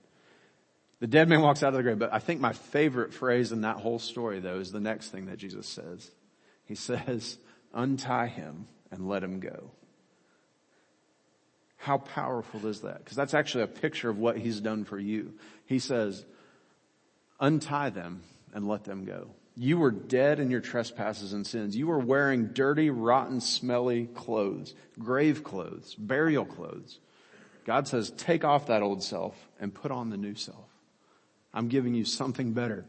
The 1.01 1.07
dead 1.07 1.27
man 1.27 1.41
walks 1.41 1.61
out 1.61 1.69
of 1.69 1.75
the 1.75 1.83
grave, 1.83 1.99
but 1.99 2.13
I 2.13 2.19
think 2.19 2.39
my 2.39 2.53
favorite 2.53 3.13
phrase 3.13 3.51
in 3.51 3.61
that 3.61 3.75
whole 3.75 3.99
story 3.99 4.39
though 4.39 4.59
is 4.59 4.71
the 4.71 4.79
next 4.79 5.09
thing 5.09 5.25
that 5.25 5.37
Jesus 5.37 5.67
says. 5.67 6.09
He 6.63 6.75
says, 6.75 7.37
untie 7.73 8.27
him 8.27 8.67
and 8.91 9.09
let 9.09 9.23
him 9.23 9.41
go. 9.41 9.71
How 11.85 11.99
powerful 11.99 12.65
is 12.65 12.81
that? 12.81 12.97
Because 12.97 13.15
that's 13.15 13.35
actually 13.35 13.65
a 13.65 13.67
picture 13.67 14.09
of 14.09 14.17
what 14.17 14.39
he's 14.39 14.59
done 14.59 14.85
for 14.85 14.97
you. 14.97 15.33
He 15.67 15.77
says, 15.77 16.25
untie 17.39 17.91
them 17.91 18.23
and 18.55 18.67
let 18.67 18.85
them 18.85 19.05
go. 19.05 19.27
You 19.55 19.77
were 19.77 19.91
dead 19.91 20.39
in 20.39 20.49
your 20.49 20.61
trespasses 20.61 21.31
and 21.31 21.45
sins. 21.45 21.75
You 21.75 21.85
were 21.85 21.99
wearing 21.99 22.47
dirty, 22.47 22.89
rotten, 22.89 23.39
smelly 23.39 24.07
clothes, 24.15 24.73
grave 24.97 25.43
clothes, 25.43 25.93
burial 25.93 26.43
clothes. 26.43 26.97
God 27.67 27.87
says, 27.87 28.09
take 28.09 28.43
off 28.43 28.65
that 28.65 28.81
old 28.81 29.03
self 29.03 29.35
and 29.59 29.71
put 29.71 29.91
on 29.91 30.09
the 30.09 30.17
new 30.17 30.33
self. 30.33 30.65
I'm 31.53 31.67
giving 31.67 31.93
you 31.93 32.03
something 32.03 32.53
better, 32.53 32.85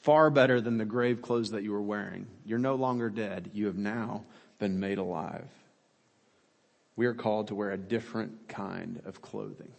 far 0.00 0.30
better 0.30 0.60
than 0.60 0.78
the 0.78 0.84
grave 0.84 1.22
clothes 1.22 1.52
that 1.52 1.62
you 1.62 1.70
were 1.70 1.80
wearing. 1.80 2.26
You're 2.44 2.58
no 2.58 2.74
longer 2.74 3.08
dead. 3.08 3.52
You 3.54 3.66
have 3.66 3.78
now 3.78 4.24
been 4.58 4.80
made 4.80 4.98
alive. 4.98 5.46
We 6.96 7.06
are 7.06 7.14
called 7.14 7.48
to 7.48 7.54
wear 7.54 7.70
a 7.70 7.78
different 7.78 8.48
kind 8.48 9.00
of 9.04 9.22
clothing. 9.22 9.72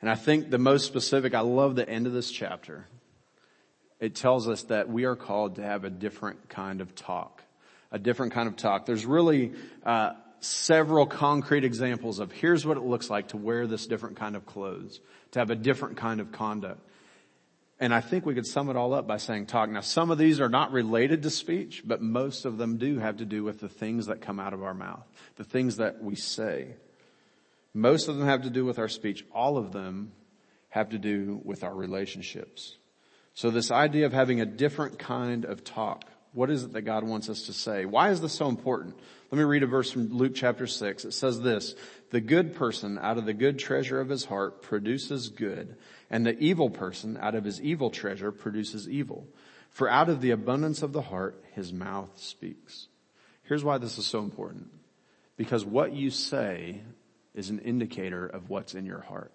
And 0.00 0.10
I 0.10 0.14
think 0.14 0.50
the 0.50 0.58
most 0.58 0.84
specific, 0.84 1.34
I 1.34 1.40
love 1.40 1.76
the 1.76 1.88
end 1.88 2.06
of 2.06 2.12
this 2.12 2.30
chapter 2.30 2.86
it 3.98 4.14
tells 4.14 4.48
us 4.48 4.62
that 4.64 4.88
we 4.88 5.04
are 5.04 5.16
called 5.16 5.56
to 5.56 5.62
have 5.62 5.84
a 5.84 5.90
different 5.90 6.48
kind 6.48 6.80
of 6.80 6.94
talk. 6.94 7.42
A 7.90 7.98
different 7.98 8.32
kind 8.32 8.48
of 8.48 8.56
talk. 8.56 8.84
There's 8.84 9.06
really 9.06 9.52
uh, 9.84 10.12
several 10.40 11.06
concrete 11.06 11.64
examples 11.64 12.18
of 12.18 12.32
here's 12.32 12.66
what 12.66 12.76
it 12.76 12.82
looks 12.82 13.08
like 13.08 13.28
to 13.28 13.36
wear 13.36 13.66
this 13.66 13.86
different 13.86 14.16
kind 14.16 14.36
of 14.36 14.44
clothes, 14.44 15.00
to 15.32 15.38
have 15.38 15.50
a 15.50 15.54
different 15.54 15.96
kind 15.96 16.20
of 16.20 16.30
conduct. 16.32 16.80
And 17.78 17.92
I 17.92 18.00
think 18.00 18.24
we 18.24 18.34
could 18.34 18.46
sum 18.46 18.70
it 18.70 18.76
all 18.76 18.94
up 18.94 19.06
by 19.06 19.18
saying 19.18 19.46
talk. 19.46 19.68
Now 19.68 19.82
some 19.82 20.10
of 20.10 20.16
these 20.16 20.40
are 20.40 20.48
not 20.48 20.72
related 20.72 21.22
to 21.24 21.30
speech, 21.30 21.82
but 21.84 22.00
most 22.00 22.46
of 22.46 22.56
them 22.56 22.78
do 22.78 22.98
have 22.98 23.18
to 23.18 23.26
do 23.26 23.44
with 23.44 23.60
the 23.60 23.68
things 23.68 24.06
that 24.06 24.22
come 24.22 24.40
out 24.40 24.54
of 24.54 24.62
our 24.62 24.74
mouth, 24.74 25.06
the 25.36 25.44
things 25.44 25.76
that 25.76 26.02
we 26.02 26.14
say. 26.14 26.74
Most 27.74 28.08
of 28.08 28.16
them 28.16 28.26
have 28.26 28.42
to 28.42 28.50
do 28.50 28.64
with 28.64 28.78
our 28.78 28.88
speech. 28.88 29.24
All 29.30 29.58
of 29.58 29.72
them 29.72 30.12
have 30.70 30.88
to 30.90 30.98
do 30.98 31.40
with 31.44 31.62
our 31.62 31.74
relationships. 31.74 32.76
So 33.34 33.50
this 33.50 33.70
idea 33.70 34.06
of 34.06 34.14
having 34.14 34.40
a 34.40 34.46
different 34.46 34.98
kind 34.98 35.44
of 35.44 35.62
talk, 35.62 36.04
what 36.36 36.50
is 36.50 36.64
it 36.64 36.74
that 36.74 36.82
God 36.82 37.02
wants 37.02 37.30
us 37.30 37.46
to 37.46 37.54
say? 37.54 37.86
Why 37.86 38.10
is 38.10 38.20
this 38.20 38.34
so 38.34 38.48
important? 38.48 38.94
Let 39.30 39.38
me 39.38 39.44
read 39.44 39.62
a 39.62 39.66
verse 39.66 39.90
from 39.90 40.12
Luke 40.12 40.32
chapter 40.34 40.66
6. 40.66 41.06
It 41.06 41.12
says 41.12 41.40
this, 41.40 41.74
the 42.10 42.20
good 42.20 42.54
person 42.54 42.98
out 42.98 43.16
of 43.16 43.24
the 43.24 43.32
good 43.32 43.58
treasure 43.58 44.00
of 44.00 44.10
his 44.10 44.26
heart 44.26 44.60
produces 44.60 45.30
good, 45.30 45.76
and 46.10 46.26
the 46.26 46.38
evil 46.38 46.68
person 46.68 47.16
out 47.16 47.34
of 47.34 47.44
his 47.44 47.60
evil 47.62 47.88
treasure 47.88 48.30
produces 48.32 48.86
evil. 48.86 49.26
For 49.70 49.88
out 49.88 50.10
of 50.10 50.20
the 50.20 50.30
abundance 50.32 50.82
of 50.82 50.92
the 50.92 51.00
heart, 51.00 51.42
his 51.54 51.72
mouth 51.72 52.10
speaks. 52.16 52.88
Here's 53.44 53.64
why 53.64 53.78
this 53.78 53.96
is 53.96 54.06
so 54.06 54.18
important. 54.18 54.68
Because 55.38 55.64
what 55.64 55.94
you 55.94 56.10
say 56.10 56.82
is 57.34 57.48
an 57.48 57.60
indicator 57.60 58.26
of 58.26 58.50
what's 58.50 58.74
in 58.74 58.84
your 58.84 59.00
heart. 59.00 59.32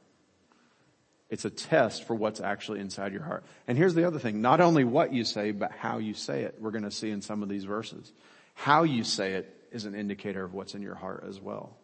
It's 1.32 1.46
a 1.46 1.50
test 1.50 2.04
for 2.04 2.14
what's 2.14 2.42
actually 2.42 2.82
inside 2.82 3.14
your 3.14 3.24
heart. 3.24 3.46
And 3.66 3.78
here's 3.78 3.96
the 3.96 4.06
other 4.06 4.20
thing. 4.20 4.42
Not 4.42 4.60
only 4.60 4.84
what 4.84 5.14
you 5.14 5.24
say, 5.24 5.52
but 5.52 5.72
how 5.72 5.98
you 5.98 6.14
say 6.14 6.44
it. 6.44 6.58
We're 6.60 6.72
going 6.72 6.84
to 6.84 6.92
see 6.92 7.10
in 7.10 7.22
some 7.22 7.42
of 7.42 7.48
these 7.48 7.64
verses. 7.64 8.12
How 8.54 8.84
you 8.84 9.06
say 9.06 9.34
it 9.34 9.68
is 9.72 9.86
an 9.86 9.96
indicator 9.96 10.44
of 10.44 10.54
what's 10.54 10.76
in 10.76 10.82
your 10.82 10.94
heart 10.94 11.24
as 11.28 11.40
well. 11.40 11.78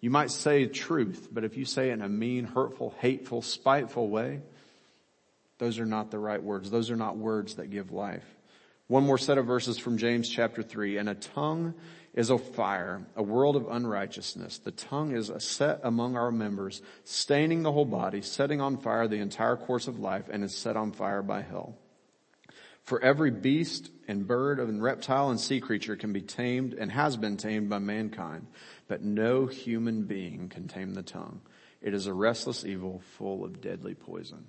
You 0.00 0.10
might 0.10 0.32
say 0.32 0.66
truth, 0.66 1.28
but 1.30 1.44
if 1.44 1.56
you 1.56 1.64
say 1.64 1.90
it 1.90 1.92
in 1.92 2.02
a 2.02 2.08
mean, 2.08 2.44
hurtful, 2.44 2.92
hateful, 2.98 3.40
spiteful 3.40 4.08
way, 4.08 4.40
those 5.58 5.78
are 5.78 5.86
not 5.86 6.10
the 6.10 6.18
right 6.18 6.42
words. 6.42 6.68
Those 6.68 6.90
are 6.90 6.96
not 6.96 7.16
words 7.16 7.54
that 7.54 7.70
give 7.70 7.92
life. 7.92 8.26
One 8.88 9.04
more 9.04 9.16
set 9.16 9.38
of 9.38 9.46
verses 9.46 9.78
from 9.78 9.96
James 9.96 10.28
chapter 10.28 10.60
3. 10.64 10.96
And 10.96 11.08
a 11.08 11.14
tongue 11.14 11.74
is 12.14 12.30
a 12.30 12.38
fire, 12.38 13.06
a 13.16 13.22
world 13.22 13.56
of 13.56 13.68
unrighteousness. 13.70 14.58
The 14.58 14.70
tongue 14.70 15.12
is 15.16 15.30
a 15.30 15.40
set 15.40 15.80
among 15.82 16.16
our 16.16 16.30
members, 16.30 16.82
staining 17.04 17.62
the 17.62 17.72
whole 17.72 17.86
body, 17.86 18.20
setting 18.20 18.60
on 18.60 18.76
fire 18.76 19.08
the 19.08 19.16
entire 19.16 19.56
course 19.56 19.88
of 19.88 19.98
life, 19.98 20.28
and 20.30 20.44
is 20.44 20.54
set 20.54 20.76
on 20.76 20.92
fire 20.92 21.22
by 21.22 21.40
hell. 21.42 21.78
For 22.82 23.02
every 23.02 23.30
beast 23.30 23.90
and 24.08 24.26
bird 24.26 24.58
and 24.58 24.82
reptile 24.82 25.30
and 25.30 25.40
sea 25.40 25.60
creature 25.60 25.96
can 25.96 26.12
be 26.12 26.20
tamed 26.20 26.74
and 26.74 26.90
has 26.90 27.16
been 27.16 27.36
tamed 27.36 27.70
by 27.70 27.78
mankind, 27.78 28.48
but 28.88 29.02
no 29.02 29.46
human 29.46 30.02
being 30.02 30.48
can 30.48 30.68
tame 30.68 30.94
the 30.94 31.02
tongue. 31.02 31.40
It 31.80 31.94
is 31.94 32.06
a 32.06 32.12
restless 32.12 32.64
evil 32.64 33.00
full 33.16 33.44
of 33.44 33.60
deadly 33.60 33.94
poison. 33.94 34.46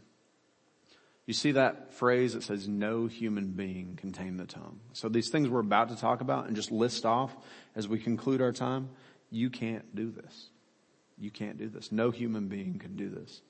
You 1.26 1.34
see 1.34 1.54
that 1.54 1.94
phrase 1.94 2.34
that 2.34 2.44
says 2.44 2.68
no 2.68 3.08
human 3.08 3.48
being 3.48 3.96
can 3.96 4.12
tame 4.12 4.38
the 4.38 4.46
tongue. 4.46 4.80
So 4.92 5.08
these 5.08 5.30
things 5.30 5.48
we're 5.48 5.62
about 5.62 5.90
to 5.90 5.96
talk 5.96 6.22
about 6.22 6.48
and 6.48 6.56
just 6.56 6.72
list 6.72 7.06
off 7.06 7.34
as 7.76 7.88
we 7.88 8.00
conclude 8.00 8.42
our 8.42 8.52
time, 8.52 8.90
you 9.32 9.50
can't 9.50 9.96
do 9.96 10.12
this. 10.12 10.50
You 11.18 11.32
can't 11.32 11.58
do 11.58 11.70
this. 11.70 11.92
No 11.92 12.12
human 12.12 12.48
being 12.50 12.78
can 12.78 12.96
do 12.98 13.10
this. 13.10 13.42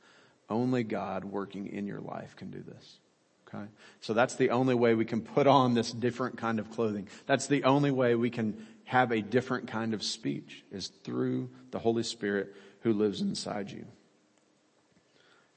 Only 0.50 0.84
God 0.84 1.26
working 1.26 1.68
in 1.68 1.88
your 1.88 2.02
life 2.02 2.36
can 2.36 2.52
do 2.52 2.62
this. 2.62 3.00
Okay? 3.48 3.66
So 4.02 4.14
that's 4.14 4.36
the 4.36 4.52
only 4.52 4.76
way 4.76 4.94
we 4.94 5.06
can 5.06 5.22
put 5.22 5.48
on 5.48 5.74
this 5.74 5.92
different 5.92 6.38
kind 6.38 6.60
of 6.60 6.70
clothing. 6.72 7.08
That's 7.26 7.48
the 7.48 7.64
only 7.64 7.92
way 7.92 8.14
we 8.14 8.30
can 8.30 8.68
have 8.86 9.12
a 9.12 9.22
different 9.22 9.68
kind 9.68 9.94
of 9.94 10.04
speech 10.04 10.64
is 10.72 10.90
through 11.04 11.50
the 11.72 11.80
Holy 11.80 12.04
Spirit 12.04 12.54
who 12.82 12.94
lives 12.94 13.22
inside 13.22 13.72
you. 13.72 13.86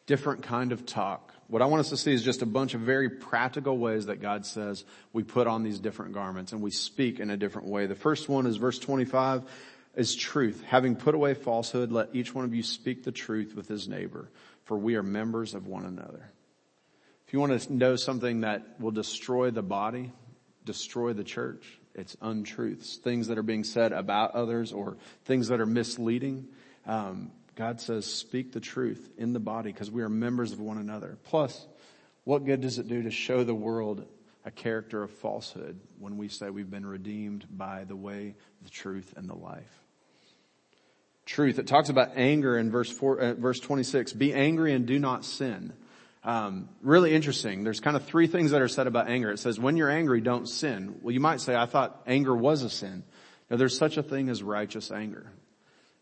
Different 0.07 0.43
kind 0.43 0.73
of 0.73 0.87
talk 0.87 1.33
what 1.49 1.63
I 1.63 1.67
want 1.67 1.81
us 1.81 1.91
to 1.91 1.97
see 1.97 2.13
is 2.13 2.23
just 2.23 2.43
a 2.43 2.47
bunch 2.47 2.75
of 2.75 2.81
very 2.81 3.09
practical 3.09 3.79
ways 3.79 4.07
that 4.07 4.21
God 4.21 4.45
says 4.45 4.85
we 5.13 5.23
put 5.23 5.47
on 5.47 5.63
these 5.63 5.79
different 5.79 6.13
garments 6.13 6.53
and 6.53 6.61
we 6.61 6.71
speak 6.71 7.21
in 7.21 7.31
a 7.31 7.37
different 7.37 7.69
way. 7.69 7.87
The 7.87 7.95
first 7.95 8.29
one 8.29 8.47
is 8.47 8.57
verse 8.57 8.79
25 8.79 9.45
is 9.95 10.15
truth. 10.15 10.63
Having 10.67 10.97
put 10.97 11.15
away 11.15 11.35
falsehood, 11.35 11.93
let 11.93 12.15
each 12.15 12.35
one 12.35 12.45
of 12.45 12.55
you 12.55 12.63
speak 12.63 13.05
the 13.05 13.13
truth 13.13 13.55
with 13.55 13.69
his 13.69 13.89
neighbor, 13.89 14.29
for 14.65 14.77
we 14.77 14.97
are 14.97 15.03
members 15.03 15.55
of 15.55 15.69
one 15.69 15.85
another. 15.85 16.31
If 17.27 17.33
you 17.33 17.41
want 17.41 17.61
to 17.61 17.73
know 17.73 17.97
something 17.97 18.41
that 18.41 18.81
will 18.81 18.91
destroy 18.91 19.51
the 19.51 19.63
body, 19.63 20.13
destroy 20.65 21.13
the 21.13 21.25
church, 21.25 21.65
it's 21.95 22.17
untruths, 22.21 22.97
things 22.97 23.29
that 23.29 23.39
are 23.39 23.43
being 23.43 23.65
said 23.65 23.93
about 23.93 24.35
others 24.35 24.73
or 24.73 24.97
things 25.25 25.49
that 25.49 25.61
are 25.61 25.67
misleading. 25.67 26.49
Um, 26.87 27.31
God 27.57 27.81
says, 27.81 28.05
speak 28.05 28.53
the 28.53 28.61
truth 28.61 29.09
in 29.17 29.33
the 29.33 29.41
body 29.41 29.73
because 29.73 29.91
we 29.91 30.03
are 30.03 30.11
members 30.11 30.53
of 30.53 30.61
one 30.61 30.77
another. 30.77 31.17
Plus, 31.25 31.67
what 32.25 32.45
good 32.45 32.61
does 32.61 32.79
it 32.79 32.87
do 32.87 33.03
to 33.03 33.11
show 33.11 33.45
the 33.45 33.55
world 33.55 34.07
a 34.45 34.51
character 34.51 35.03
of 35.03 35.11
falsehood 35.11 35.81
when 35.99 36.19
we 36.19 36.29
say 36.29 36.51
we've 36.51 36.71
been 36.71 36.85
redeemed 36.85 37.47
by 37.51 37.85
the 37.85 37.97
way, 37.97 38.35
the 38.63 38.71
truth, 38.71 39.15
and 39.17 39.29
the 39.29 39.35
life? 39.35 39.73
Truth. 41.25 41.59
It 41.59 41.67
talks 41.67 41.89
about 41.89 42.11
anger 42.15 42.59
in 42.59 42.71
verse 42.71 42.91
four, 42.91 43.19
uh, 43.19 43.35
verse 43.35 43.59
26. 43.59 44.13
Be 44.13 44.35
angry 44.35 44.75
and 44.75 44.87
do 44.87 44.99
not 44.99 45.25
sin. 45.25 45.73
Um, 46.23 46.69
really 46.83 47.15
interesting. 47.15 47.65
There's 47.65 47.81
kind 47.81 47.97
of 47.97 48.05
three 48.05 48.27
things 48.27 48.51
that 48.51 48.61
are 48.61 48.69
said 48.69 48.87
about 48.87 49.09
anger. 49.09 49.31
It 49.31 49.39
says, 49.39 49.59
when 49.59 49.77
you're 49.77 49.91
angry, 49.91 50.21
don't 50.21 50.47
sin. 50.47 50.97
Well, 51.01 51.13
you 51.13 51.21
might 51.21 51.41
say, 51.41 51.57
I 51.57 51.67
thought 51.67 52.03
anger 52.07 52.37
was 52.37 52.63
a 52.63 52.71
sin. 52.71 53.03
Now 53.49 53.57
there's 53.57 53.79
such 53.79 53.97
a 53.97 54.03
thing 54.03 54.29
as 54.29 54.43
righteous 54.43 54.91
anger. 54.91 55.33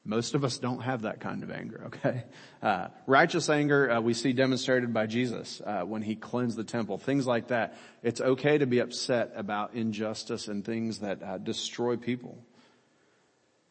Most 0.07 0.35
of 0.35 0.45
us 0.45 0.59
don't 0.59 0.81
have 0.81 1.03
that 1.03 1.21
kind 1.21 1.43
of 1.43 1.51
anger, 1.51 1.85
okay? 1.87 2.25
Uh, 2.63 2.89
righteous 3.07 3.49
anger 3.49 3.91
uh, 3.91 4.01
we 4.01 4.13
see 4.13 4.35
demonstrated 4.35 4.93
by 4.93 5.07
Jesus 5.07 5.63
uh, 5.65 5.83
when 5.83 6.03
he 6.03 6.15
cleansed 6.15 6.59
the 6.59 6.65
temple, 6.65 6.99
things 6.99 7.27
like 7.27 7.49
that. 7.49 7.79
It's 8.03 8.21
okay 8.21 8.59
to 8.59 8.67
be 8.67 8.81
upset 8.81 9.33
about 9.35 9.73
injustice 9.75 10.49
and 10.49 10.63
things 10.63 10.99
that 10.99 11.23
uh, 11.23 11.39
destroy 11.39 11.97
people. 11.97 12.39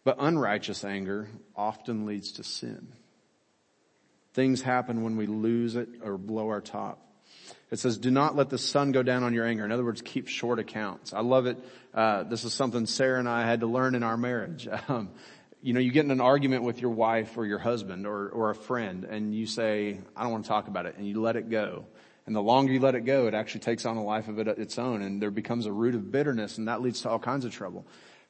But 0.03 0.17
unrighteous 0.19 0.83
anger 0.83 1.29
often 1.55 2.07
leads 2.07 2.33
to 2.33 2.43
sin. 2.43 2.87
Things 4.33 4.63
happen 4.63 5.03
when 5.03 5.17
we 5.17 5.27
lose 5.27 5.75
it 5.75 5.87
or 6.03 6.17
blow 6.17 6.49
our 6.49 6.61
top. 6.61 6.99
It 7.69 7.79
says, 7.79 7.97
do 7.97 8.11
not 8.11 8.35
let 8.35 8.49
the 8.49 8.57
sun 8.57 8.91
go 8.91 9.03
down 9.03 9.23
on 9.23 9.33
your 9.33 9.45
anger. 9.45 9.65
In 9.65 9.71
other 9.71 9.83
words, 9.83 10.01
keep 10.01 10.27
short 10.27 10.59
accounts. 10.59 11.13
I 11.13 11.21
love 11.21 11.45
it. 11.45 11.57
Uh, 11.93 12.23
this 12.23 12.43
is 12.43 12.53
something 12.53 12.85
Sarah 12.85 13.19
and 13.19 13.29
I 13.29 13.45
had 13.45 13.61
to 13.61 13.67
learn 13.67 13.95
in 13.95 14.03
our 14.03 14.17
marriage. 14.17 14.67
Um, 14.87 15.11
you 15.63 15.71
know, 15.71 15.79
you 15.79 15.91
get 15.91 16.03
in 16.03 16.11
an 16.11 16.19
argument 16.19 16.63
with 16.63 16.81
your 16.81 16.91
wife 16.91 17.37
or 17.37 17.45
your 17.45 17.57
husband 17.57 18.05
or, 18.05 18.27
or 18.29 18.49
a 18.49 18.55
friend 18.55 19.05
and 19.05 19.33
you 19.33 19.47
say, 19.47 19.97
I 20.13 20.23
don't 20.23 20.33
want 20.33 20.43
to 20.43 20.49
talk 20.49 20.67
about 20.67 20.85
it 20.85 20.95
and 20.97 21.07
you 21.07 21.21
let 21.21 21.37
it 21.37 21.49
go. 21.49 21.85
And 22.25 22.35
the 22.35 22.41
longer 22.41 22.73
you 22.73 22.81
let 22.81 22.95
it 22.95 23.05
go, 23.05 23.27
it 23.27 23.33
actually 23.33 23.61
takes 23.61 23.85
on 23.85 23.95
a 23.95 24.03
life 24.03 24.27
of 24.27 24.39
it, 24.39 24.47
its 24.49 24.77
own 24.77 25.01
and 25.01 25.21
there 25.21 25.31
becomes 25.31 25.65
a 25.65 25.71
root 25.71 25.95
of 25.95 26.11
bitterness 26.11 26.57
and 26.57 26.67
that 26.67 26.81
leads 26.81 27.01
to 27.03 27.09
all 27.09 27.17
kinds 27.17 27.45
of 27.45 27.53
trouble. 27.53 27.87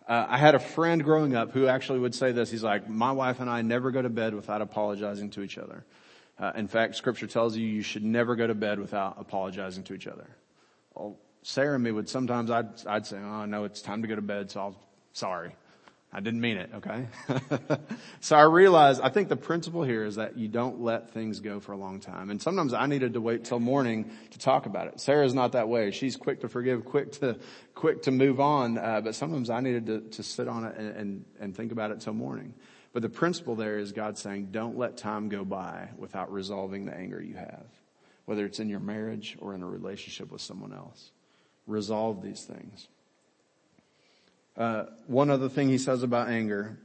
Uh, 0.08 0.28
I 0.30 0.38
had 0.38 0.54
a 0.54 0.60
friend 0.60 1.04
growing 1.04 1.36
up 1.36 1.54
who 1.54 1.65
actually 1.65 2.00
would 2.00 2.13
say 2.13 2.32
this. 2.34 2.52
He's 2.52 2.63
like, 2.63 2.88
my 2.88 3.12
wife 3.12 3.39
and 3.39 3.50
I 3.50 3.63
never 3.63 3.89
go 3.89 4.04
to 4.04 4.10
bed 4.10 4.36
without 4.36 4.62
apologizing 4.62 5.32
to 5.32 5.41
each 5.41 5.58
other. 5.58 5.86
Uh, 6.38 6.52
in 6.56 6.67
fact, 6.67 6.96
scripture 6.96 7.26
tells 7.26 7.58
you 7.58 7.65
you 7.65 7.82
should 7.82 8.04
never 8.04 8.36
go 8.36 8.46
to 8.46 8.56
bed 8.56 8.80
without 8.80 9.15
apologizing 9.17 9.84
to 9.86 9.96
each 9.96 10.06
other. 10.06 10.28
Well, 10.93 11.17
Sarah 11.41 11.76
and 11.76 11.84
me 11.84 11.91
would 11.91 12.10
sometimes 12.10 12.52
I'd, 12.52 12.86
I'd 12.86 13.08
say, 13.08 13.17
oh 13.17 13.46
no, 13.46 13.63
it's 13.63 13.82
time 13.82 14.04
to 14.04 14.08
go 14.08 14.15
to 14.15 14.22
bed, 14.22 14.52
so 14.52 14.60
I'll, 14.60 14.76
sorry. 15.13 15.56
I 16.15 16.19
didn't 16.19 16.41
mean 16.41 16.58
it, 16.58 16.69
okay? 16.76 17.08
so 18.19 18.36
I 18.36 18.43
realized, 18.43 19.02
I 19.02 19.10
think 19.10 19.30
the 19.30 19.36
principle 19.36 19.84
here 19.84 20.06
is 20.06 20.15
that 20.15 20.38
you 20.38 20.47
don't 20.47 20.80
let 20.82 21.10
things 21.10 21.39
go 21.39 21.60
for 21.60 21.71
a 21.71 21.78
long 21.78 21.99
time. 21.99 22.30
And 22.30 22.39
sometimes 22.39 22.71
I 22.71 22.86
needed 22.86 23.13
to 23.13 23.21
wait 23.21 23.45
till 23.45 23.60
morning 23.60 24.12
to 24.30 24.38
talk 24.38 24.67
about 24.67 24.88
it. 24.88 24.99
Sarah's 24.99 25.34
not 25.34 25.54
that 25.54 25.69
way. 25.69 25.89
She's 25.89 26.15
quick 26.15 26.41
to 26.41 26.49
forgive, 26.49 26.86
quick 26.86 27.13
to, 27.13 27.39
quick 27.73 28.04
to 28.04 28.12
move 28.12 28.39
on. 28.39 28.78
Uh, 28.78 29.02
but 29.02 29.15
sometimes 29.15 29.49
I 29.49 29.60
needed 29.62 29.88
to, 29.88 30.02
to 30.02 30.21
sit 30.23 30.47
on 30.47 30.65
it 30.65 30.78
and, 30.78 30.95
and, 30.95 31.26
and 31.39 31.58
think 31.58 31.71
about 31.71 31.89
it 31.89 32.02
till 32.02 32.13
morning. 32.13 32.54
But 32.93 33.02
the 33.02 33.10
principle 33.10 33.56
there 33.56 33.80
is 33.80 33.91
God 33.91 34.19
saying, 34.19 34.49
don't 34.52 34.78
let 34.78 34.97
time 34.97 35.30
go 35.30 35.43
by 35.43 35.89
without 35.97 36.32
resolving 36.32 36.86
the 36.86 36.93
anger 36.93 37.19
you 37.19 37.34
have, 37.34 37.65
whether 38.26 38.45
it's 38.45 38.60
in 38.60 38.69
your 38.69 38.80
marriage 38.80 39.36
or 39.39 39.56
in 39.56 39.63
a 39.63 39.67
relationship 39.67 40.32
with 40.32 40.41
someone 40.41 40.73
else. 40.73 41.10
Resolve 41.65 42.21
these 42.21 42.43
things. 42.43 42.88
Uh, 44.55 44.85
one 45.07 45.29
other 45.29 45.49
thing 45.49 45.69
he 45.69 45.77
says 45.77 46.03
about 46.03 46.29
anger, 46.29 46.77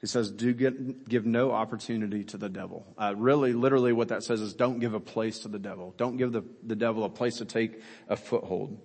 he 0.00 0.06
says, 0.06 0.30
do 0.30 0.52
get, 0.52 1.08
give 1.08 1.24
no 1.24 1.52
opportunity 1.52 2.24
to 2.24 2.36
the 2.36 2.48
devil. 2.48 2.84
Uh, 2.98 3.14
really, 3.16 3.52
literally 3.52 3.92
what 3.92 4.08
that 4.08 4.24
says 4.24 4.40
is 4.40 4.54
don't 4.54 4.80
give 4.80 4.94
a 4.94 5.00
place 5.00 5.40
to 5.40 5.48
the 5.48 5.60
devil. 5.60 5.94
Don't 5.96 6.16
give 6.16 6.32
the, 6.32 6.42
the 6.64 6.74
devil 6.74 7.04
a 7.04 7.08
place 7.08 7.36
to 7.36 7.44
take 7.44 7.80
a 8.08 8.16
foothold. 8.16 8.80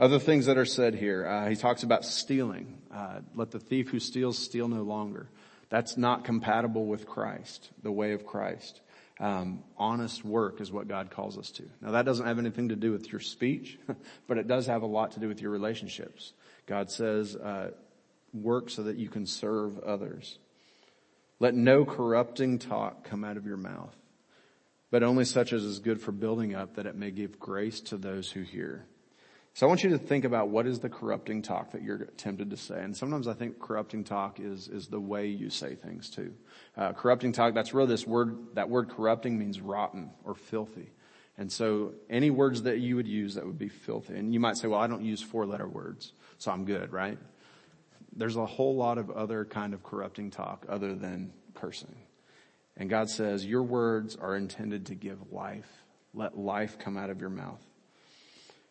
Other 0.00 0.18
things 0.18 0.46
that 0.46 0.56
are 0.56 0.64
said 0.64 0.94
here, 0.94 1.26
uh, 1.26 1.48
he 1.50 1.56
talks 1.56 1.82
about 1.82 2.04
stealing. 2.04 2.78
Uh, 2.92 3.20
let 3.34 3.50
the 3.50 3.60
thief 3.60 3.90
who 3.90 4.00
steals 4.00 4.38
steal 4.38 4.66
no 4.66 4.82
longer. 4.82 5.28
That's 5.68 5.96
not 5.96 6.24
compatible 6.24 6.86
with 6.86 7.06
Christ, 7.06 7.70
the 7.82 7.92
way 7.92 8.12
of 8.12 8.26
Christ. 8.26 8.80
Um, 9.20 9.62
honest 9.76 10.24
work 10.24 10.60
is 10.60 10.72
what 10.72 10.88
God 10.88 11.10
calls 11.10 11.38
us 11.38 11.50
to. 11.52 11.64
Now 11.80 11.92
that 11.92 12.04
doesn't 12.04 12.26
have 12.26 12.38
anything 12.38 12.70
to 12.70 12.76
do 12.76 12.92
with 12.92 13.12
your 13.12 13.20
speech, 13.20 13.78
but 14.26 14.38
it 14.38 14.48
does 14.48 14.66
have 14.66 14.82
a 14.82 14.86
lot 14.86 15.12
to 15.12 15.20
do 15.20 15.28
with 15.28 15.40
your 15.40 15.50
relationships. 15.50 16.32
God 16.66 16.90
says, 16.90 17.36
uh, 17.36 17.70
work 18.32 18.70
so 18.70 18.84
that 18.84 18.96
you 18.96 19.08
can 19.08 19.26
serve 19.26 19.78
others. 19.80 20.38
Let 21.40 21.54
no 21.54 21.84
corrupting 21.84 22.60
talk 22.60 23.04
come 23.04 23.24
out 23.24 23.36
of 23.36 23.46
your 23.46 23.56
mouth, 23.56 23.96
but 24.90 25.02
only 25.02 25.24
such 25.24 25.52
as 25.52 25.64
is 25.64 25.80
good 25.80 26.00
for 26.00 26.12
building 26.12 26.54
up 26.54 26.76
that 26.76 26.86
it 26.86 26.94
may 26.96 27.10
give 27.10 27.38
grace 27.38 27.80
to 27.80 27.96
those 27.96 28.30
who 28.30 28.42
hear. 28.42 28.86
So 29.54 29.66
I 29.66 29.68
want 29.68 29.84
you 29.84 29.90
to 29.90 29.98
think 29.98 30.24
about 30.24 30.48
what 30.48 30.66
is 30.66 30.80
the 30.80 30.88
corrupting 30.88 31.42
talk 31.42 31.72
that 31.72 31.82
you're 31.82 32.06
tempted 32.16 32.50
to 32.50 32.56
say. 32.56 32.82
And 32.82 32.96
sometimes 32.96 33.28
I 33.28 33.34
think 33.34 33.60
corrupting 33.60 34.04
talk 34.04 34.40
is, 34.40 34.68
is 34.68 34.86
the 34.86 35.00
way 35.00 35.26
you 35.26 35.50
say 35.50 35.74
things 35.74 36.08
too. 36.08 36.32
Uh, 36.74 36.92
corrupting 36.92 37.32
talk, 37.32 37.52
that's 37.52 37.74
really 37.74 37.88
this 37.88 38.06
word, 38.06 38.54
that 38.54 38.70
word 38.70 38.88
corrupting 38.88 39.38
means 39.38 39.60
rotten 39.60 40.10
or 40.24 40.34
filthy. 40.34 40.92
And 41.36 41.52
so 41.52 41.92
any 42.08 42.30
words 42.30 42.62
that 42.62 42.78
you 42.78 42.96
would 42.96 43.08
use 43.08 43.34
that 43.34 43.44
would 43.44 43.58
be 43.58 43.68
filthy. 43.68 44.14
And 44.14 44.32
you 44.32 44.40
might 44.40 44.56
say, 44.56 44.68
well, 44.68 44.80
I 44.80 44.86
don't 44.86 45.04
use 45.04 45.20
four 45.20 45.44
letter 45.44 45.68
words, 45.68 46.12
so 46.38 46.50
I'm 46.50 46.64
good, 46.64 46.92
right? 46.92 47.18
There's 48.14 48.36
a 48.36 48.46
whole 48.46 48.76
lot 48.76 48.98
of 48.98 49.10
other 49.10 49.44
kind 49.44 49.74
of 49.74 49.82
corrupting 49.82 50.30
talk 50.30 50.66
other 50.68 50.94
than 50.94 51.32
cursing. 51.54 51.96
And 52.76 52.88
God 52.88 53.10
says, 53.10 53.44
your 53.44 53.62
words 53.62 54.16
are 54.16 54.36
intended 54.36 54.86
to 54.86 54.94
give 54.94 55.32
life. 55.32 55.68
Let 56.14 56.36
life 56.36 56.78
come 56.78 56.96
out 56.96 57.10
of 57.10 57.20
your 57.20 57.30
mouth. 57.30 57.60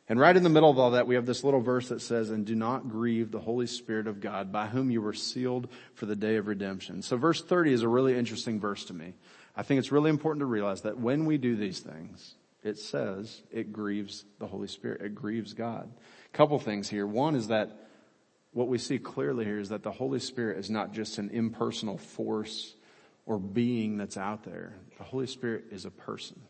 And 0.09 0.19
right 0.19 0.35
in 0.35 0.43
the 0.43 0.49
middle 0.49 0.69
of 0.69 0.77
all 0.77 0.91
that, 0.91 1.07
we 1.07 1.15
have 1.15 1.25
this 1.25 1.43
little 1.43 1.61
verse 1.61 1.89
that 1.89 2.01
says, 2.01 2.31
and 2.31 2.45
do 2.45 2.55
not 2.55 2.89
grieve 2.89 3.31
the 3.31 3.39
Holy 3.39 3.67
Spirit 3.67 4.07
of 4.07 4.19
God 4.19 4.51
by 4.51 4.67
whom 4.67 4.91
you 4.91 5.01
were 5.01 5.13
sealed 5.13 5.69
for 5.93 6.05
the 6.05 6.15
day 6.15 6.35
of 6.35 6.47
redemption. 6.47 7.01
So 7.01 7.15
verse 7.17 7.41
30 7.41 7.73
is 7.73 7.83
a 7.83 7.87
really 7.87 8.17
interesting 8.17 8.59
verse 8.59 8.85
to 8.85 8.93
me. 8.93 9.13
I 9.55 9.63
think 9.63 9.79
it's 9.79 9.91
really 9.91 10.09
important 10.09 10.41
to 10.41 10.47
realize 10.47 10.81
that 10.81 10.99
when 10.99 11.25
we 11.25 11.37
do 11.37 11.55
these 11.55 11.79
things, 11.79 12.35
it 12.63 12.77
says 12.77 13.41
it 13.51 13.71
grieves 13.71 14.25
the 14.39 14.47
Holy 14.47 14.67
Spirit. 14.67 15.01
It 15.01 15.15
grieves 15.15 15.53
God. 15.53 15.89
Couple 16.33 16.59
things 16.59 16.89
here. 16.89 17.07
One 17.07 17.35
is 17.35 17.47
that 17.47 17.71
what 18.53 18.67
we 18.67 18.77
see 18.77 18.99
clearly 18.99 19.45
here 19.45 19.59
is 19.59 19.69
that 19.69 19.83
the 19.83 19.91
Holy 19.91 20.19
Spirit 20.19 20.57
is 20.57 20.69
not 20.69 20.91
just 20.91 21.17
an 21.17 21.29
impersonal 21.29 21.97
force 21.97 22.75
or 23.25 23.39
being 23.39 23.97
that's 23.97 24.17
out 24.17 24.43
there. 24.43 24.75
The 24.97 25.03
Holy 25.03 25.27
Spirit 25.27 25.65
is 25.71 25.85
a 25.85 25.91
person. 25.91 26.41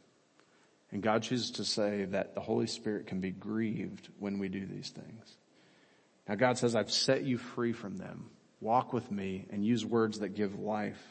And 0.92 1.02
God 1.02 1.24
chooses 1.24 1.52
to 1.52 1.64
say 1.64 2.06
that 2.06 2.36
the 2.36 2.42
Holy 2.42 2.68
Spirit 2.68 3.08
can 3.08 3.22
be 3.22 3.32
grieved 3.32 4.10
when 4.20 4.40
we 4.40 4.50
do 4.50 4.66
these 4.66 4.90
things. 4.90 5.38
Now 6.28 6.36
God 6.36 6.58
says, 6.58 6.76
I've 6.76 6.92
set 6.92 7.24
you 7.24 7.38
free 7.38 7.74
from 7.74 7.98
them. 7.98 8.30
Walk 8.60 8.94
with 8.94 9.12
me 9.12 9.46
and 9.50 9.66
use 9.66 9.86
words 9.86 10.20
that 10.20 10.30
give 10.30 10.60
life. 10.60 11.02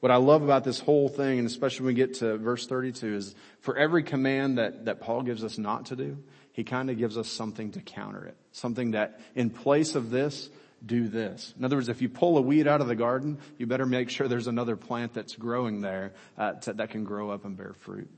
What 0.00 0.12
I 0.12 0.16
love 0.16 0.42
about 0.42 0.64
this 0.64 0.78
whole 0.78 1.08
thing, 1.08 1.38
and 1.38 1.46
especially 1.46 1.86
when 1.86 1.94
we 1.94 2.00
get 2.00 2.14
to 2.14 2.36
verse 2.36 2.66
32, 2.66 3.14
is 3.14 3.34
for 3.60 3.76
every 3.76 4.02
command 4.02 4.58
that, 4.58 4.84
that 4.84 5.00
Paul 5.00 5.22
gives 5.22 5.42
us 5.42 5.58
not 5.58 5.86
to 5.86 5.96
do, 5.96 6.18
he 6.52 6.64
kind 6.64 6.90
of 6.90 6.98
gives 6.98 7.16
us 7.16 7.28
something 7.28 7.72
to 7.72 7.80
counter 7.80 8.24
it. 8.24 8.36
Something 8.52 8.92
that 8.92 9.20
in 9.34 9.50
place 9.50 9.94
of 9.94 10.10
this, 10.10 10.50
do 10.84 11.08
this. 11.08 11.54
In 11.58 11.64
other 11.64 11.76
words, 11.76 11.88
if 11.88 12.02
you 12.02 12.08
pull 12.08 12.36
a 12.36 12.40
weed 12.40 12.68
out 12.68 12.80
of 12.80 12.86
the 12.86 12.94
garden, 12.94 13.38
you 13.58 13.66
better 13.66 13.86
make 13.86 14.10
sure 14.10 14.28
there's 14.28 14.46
another 14.46 14.76
plant 14.76 15.14
that's 15.14 15.34
growing 15.34 15.80
there 15.80 16.12
uh, 16.36 16.52
to, 16.52 16.74
that 16.74 16.90
can 16.90 17.04
grow 17.04 17.30
up 17.30 17.44
and 17.44 17.56
bear 17.56 17.72
fruit. 17.72 18.10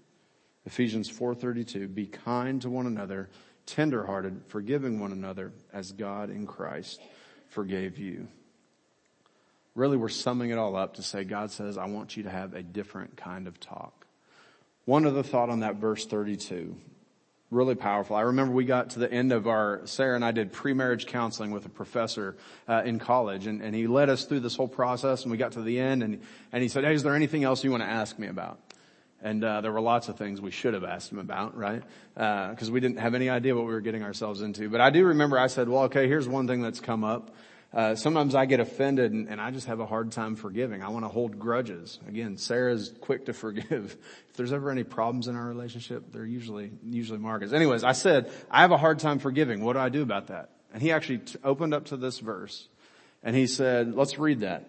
Ephesians 0.66 1.08
4:32, 1.10 1.94
be 1.94 2.06
kind 2.06 2.60
to 2.62 2.68
one 2.68 2.86
another, 2.86 3.30
tenderhearted, 3.64 4.42
forgiving 4.48 5.00
one 5.00 5.12
another 5.12 5.52
as 5.72 5.92
God 5.92 6.30
in 6.30 6.46
Christ 6.46 7.00
forgave 7.48 7.98
you. 7.98 8.28
Really, 9.78 9.96
we're 9.96 10.08
summing 10.08 10.50
it 10.50 10.58
all 10.58 10.74
up 10.74 10.94
to 10.94 11.04
say 11.04 11.22
God 11.22 11.52
says, 11.52 11.78
I 11.78 11.84
want 11.84 12.16
you 12.16 12.24
to 12.24 12.30
have 12.30 12.52
a 12.52 12.64
different 12.64 13.16
kind 13.16 13.46
of 13.46 13.60
talk. 13.60 14.08
One 14.86 15.06
other 15.06 15.22
thought 15.22 15.50
on 15.50 15.60
that 15.60 15.76
verse 15.76 16.04
32. 16.04 16.76
Really 17.52 17.76
powerful. 17.76 18.16
I 18.16 18.22
remember 18.22 18.54
we 18.54 18.64
got 18.64 18.90
to 18.90 18.98
the 18.98 19.10
end 19.10 19.30
of 19.30 19.46
our, 19.46 19.82
Sarah 19.84 20.16
and 20.16 20.24
I 20.24 20.32
did 20.32 20.52
pre-marriage 20.52 21.06
counseling 21.06 21.52
with 21.52 21.64
a 21.64 21.68
professor 21.68 22.36
uh, 22.66 22.82
in 22.84 22.98
college 22.98 23.46
and, 23.46 23.62
and 23.62 23.72
he 23.72 23.86
led 23.86 24.10
us 24.10 24.24
through 24.24 24.40
this 24.40 24.56
whole 24.56 24.66
process 24.66 25.22
and 25.22 25.30
we 25.30 25.38
got 25.38 25.52
to 25.52 25.62
the 25.62 25.78
end 25.78 26.02
and, 26.02 26.22
and 26.50 26.60
he 26.60 26.68
said, 26.68 26.82
hey, 26.82 26.94
is 26.94 27.04
there 27.04 27.14
anything 27.14 27.44
else 27.44 27.62
you 27.62 27.70
want 27.70 27.84
to 27.84 27.88
ask 27.88 28.18
me 28.18 28.26
about? 28.26 28.58
And 29.22 29.44
uh, 29.44 29.60
there 29.60 29.70
were 29.70 29.80
lots 29.80 30.08
of 30.08 30.18
things 30.18 30.40
we 30.40 30.50
should 30.50 30.74
have 30.74 30.82
asked 30.82 31.12
him 31.12 31.20
about, 31.20 31.56
right? 31.56 31.84
Because 32.14 32.68
uh, 32.68 32.72
we 32.72 32.80
didn't 32.80 32.98
have 32.98 33.14
any 33.14 33.30
idea 33.30 33.54
what 33.54 33.64
we 33.64 33.72
were 33.72 33.80
getting 33.80 34.02
ourselves 34.02 34.42
into. 34.42 34.68
But 34.68 34.80
I 34.80 34.90
do 34.90 35.04
remember 35.04 35.38
I 35.38 35.46
said, 35.46 35.68
well, 35.68 35.84
okay, 35.84 36.08
here's 36.08 36.26
one 36.26 36.48
thing 36.48 36.62
that's 36.62 36.80
come 36.80 37.04
up. 37.04 37.30
Uh, 37.78 37.94
sometimes 37.94 38.34
I 38.34 38.46
get 38.46 38.58
offended 38.58 39.12
and, 39.12 39.28
and, 39.28 39.40
I 39.40 39.52
just 39.52 39.68
have 39.68 39.78
a 39.78 39.86
hard 39.86 40.10
time 40.10 40.34
forgiving. 40.34 40.82
I 40.82 40.88
want 40.88 41.04
to 41.04 41.08
hold 41.08 41.38
grudges. 41.38 42.00
Again, 42.08 42.36
Sarah's 42.36 42.92
quick 43.00 43.26
to 43.26 43.32
forgive. 43.32 43.96
If 44.30 44.36
there's 44.36 44.52
ever 44.52 44.72
any 44.72 44.82
problems 44.82 45.28
in 45.28 45.36
our 45.36 45.46
relationship, 45.46 46.10
they're 46.10 46.26
usually, 46.26 46.72
usually 46.84 47.20
Marcus. 47.20 47.52
Anyways, 47.52 47.84
I 47.84 47.92
said, 47.92 48.32
I 48.50 48.62
have 48.62 48.72
a 48.72 48.76
hard 48.76 48.98
time 48.98 49.20
forgiving. 49.20 49.64
What 49.64 49.74
do 49.74 49.78
I 49.78 49.90
do 49.90 50.02
about 50.02 50.26
that? 50.26 50.50
And 50.72 50.82
he 50.82 50.90
actually 50.90 51.18
t- 51.18 51.38
opened 51.44 51.72
up 51.72 51.86
to 51.86 51.96
this 51.96 52.18
verse 52.18 52.66
and 53.22 53.36
he 53.36 53.46
said, 53.46 53.94
let's 53.94 54.18
read 54.18 54.40
that. 54.40 54.68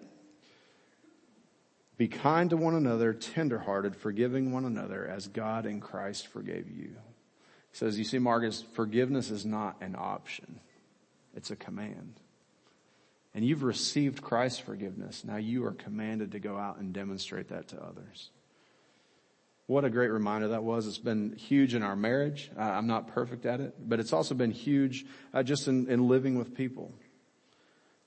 Be 1.97 2.07
kind 2.07 2.51
to 2.51 2.57
one 2.57 2.75
another, 2.75 3.13
tenderhearted, 3.13 3.95
forgiving 3.95 4.51
one 4.51 4.65
another 4.65 5.07
as 5.07 5.27
God 5.27 5.65
in 5.65 5.79
Christ 5.81 6.27
forgave 6.27 6.69
you. 6.69 6.89
He 7.71 7.77
says, 7.77 7.97
you 7.97 8.05
see, 8.05 8.19
Marcus, 8.19 8.63
forgiveness 8.73 9.31
is 9.31 9.47
not 9.47 9.77
an 9.81 9.95
option. 9.97 10.59
It's 11.35 11.49
a 11.49 11.55
command. 11.55 12.19
And 13.39 13.47
you've 13.47 13.63
received 13.63 14.21
Christ's 14.21 14.59
forgiveness. 14.59 15.23
Now 15.23 15.37
you 15.37 15.65
are 15.65 15.71
commanded 15.71 16.33
to 16.33 16.39
go 16.39 16.57
out 16.57 16.79
and 16.79 16.91
demonstrate 16.91 17.47
that 17.47 17.69
to 17.69 17.81
others. 17.81 18.31
What 19.65 19.85
a 19.85 19.89
great 19.89 20.09
reminder 20.09 20.49
that 20.49 20.63
was. 20.63 20.87
It's 20.87 20.97
been 20.97 21.37
huge 21.37 21.73
in 21.73 21.81
our 21.81 21.95
marriage. 21.95 22.51
I'm 22.57 22.87
not 22.87 23.07
perfect 23.07 23.45
at 23.45 23.61
it, 23.61 23.75
but 23.79 24.01
it's 24.01 24.11
also 24.11 24.35
been 24.35 24.51
huge 24.51 25.05
uh, 25.33 25.41
just 25.41 25.69
in, 25.69 25.89
in 25.89 26.09
living 26.09 26.37
with 26.37 26.53
people 26.53 26.91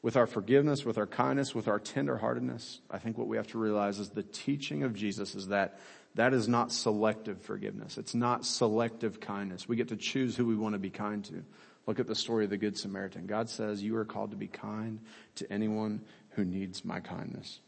with 0.03 0.19
our 0.19 0.27
forgiveness, 0.27 0.85
with 0.85 0.99
our 0.99 1.07
kindness, 1.07 1.55
with 1.55 1.67
our 1.67 1.79
tenderheartedness, 1.79 2.81
I 2.91 2.99
think 2.99 3.17
what 3.17 3.29
we 3.29 3.37
have 3.37 3.47
to 3.49 3.59
realize 3.59 4.01
is 4.01 4.11
the 4.11 4.25
teaching 4.25 4.83
of 4.83 4.95
Jesus 4.95 5.35
is 5.35 5.49
that 5.49 5.79
that 6.17 6.35
is 6.35 6.47
not 6.47 6.73
selective 6.73 7.41
forgiveness. 7.41 7.97
It's 7.97 8.15
not 8.15 8.45
selective 8.45 9.21
kindness. 9.21 9.67
We 9.67 9.77
get 9.77 9.89
to 9.89 9.97
choose 9.97 10.37
who 10.37 10.45
we 10.45 10.57
want 10.57 10.75
to 10.75 10.79
be 10.79 10.91
kind 10.91 11.25
to. 11.27 11.45
Look 11.87 11.99
at 11.99 12.07
the 12.07 12.15
story 12.15 12.45
of 12.45 12.51
the 12.51 12.57
Good 12.57 12.79
Samaritan. 12.79 13.27
God 13.27 13.49
says 13.49 13.83
you 13.83 13.97
are 13.97 14.05
called 14.05 14.31
to 14.31 14.37
be 14.37 14.47
kind 14.47 15.01
to 15.37 15.53
anyone 15.53 16.03
who 16.31 16.45
needs 16.45 16.85
my 16.85 17.01
kindness. 17.01 17.61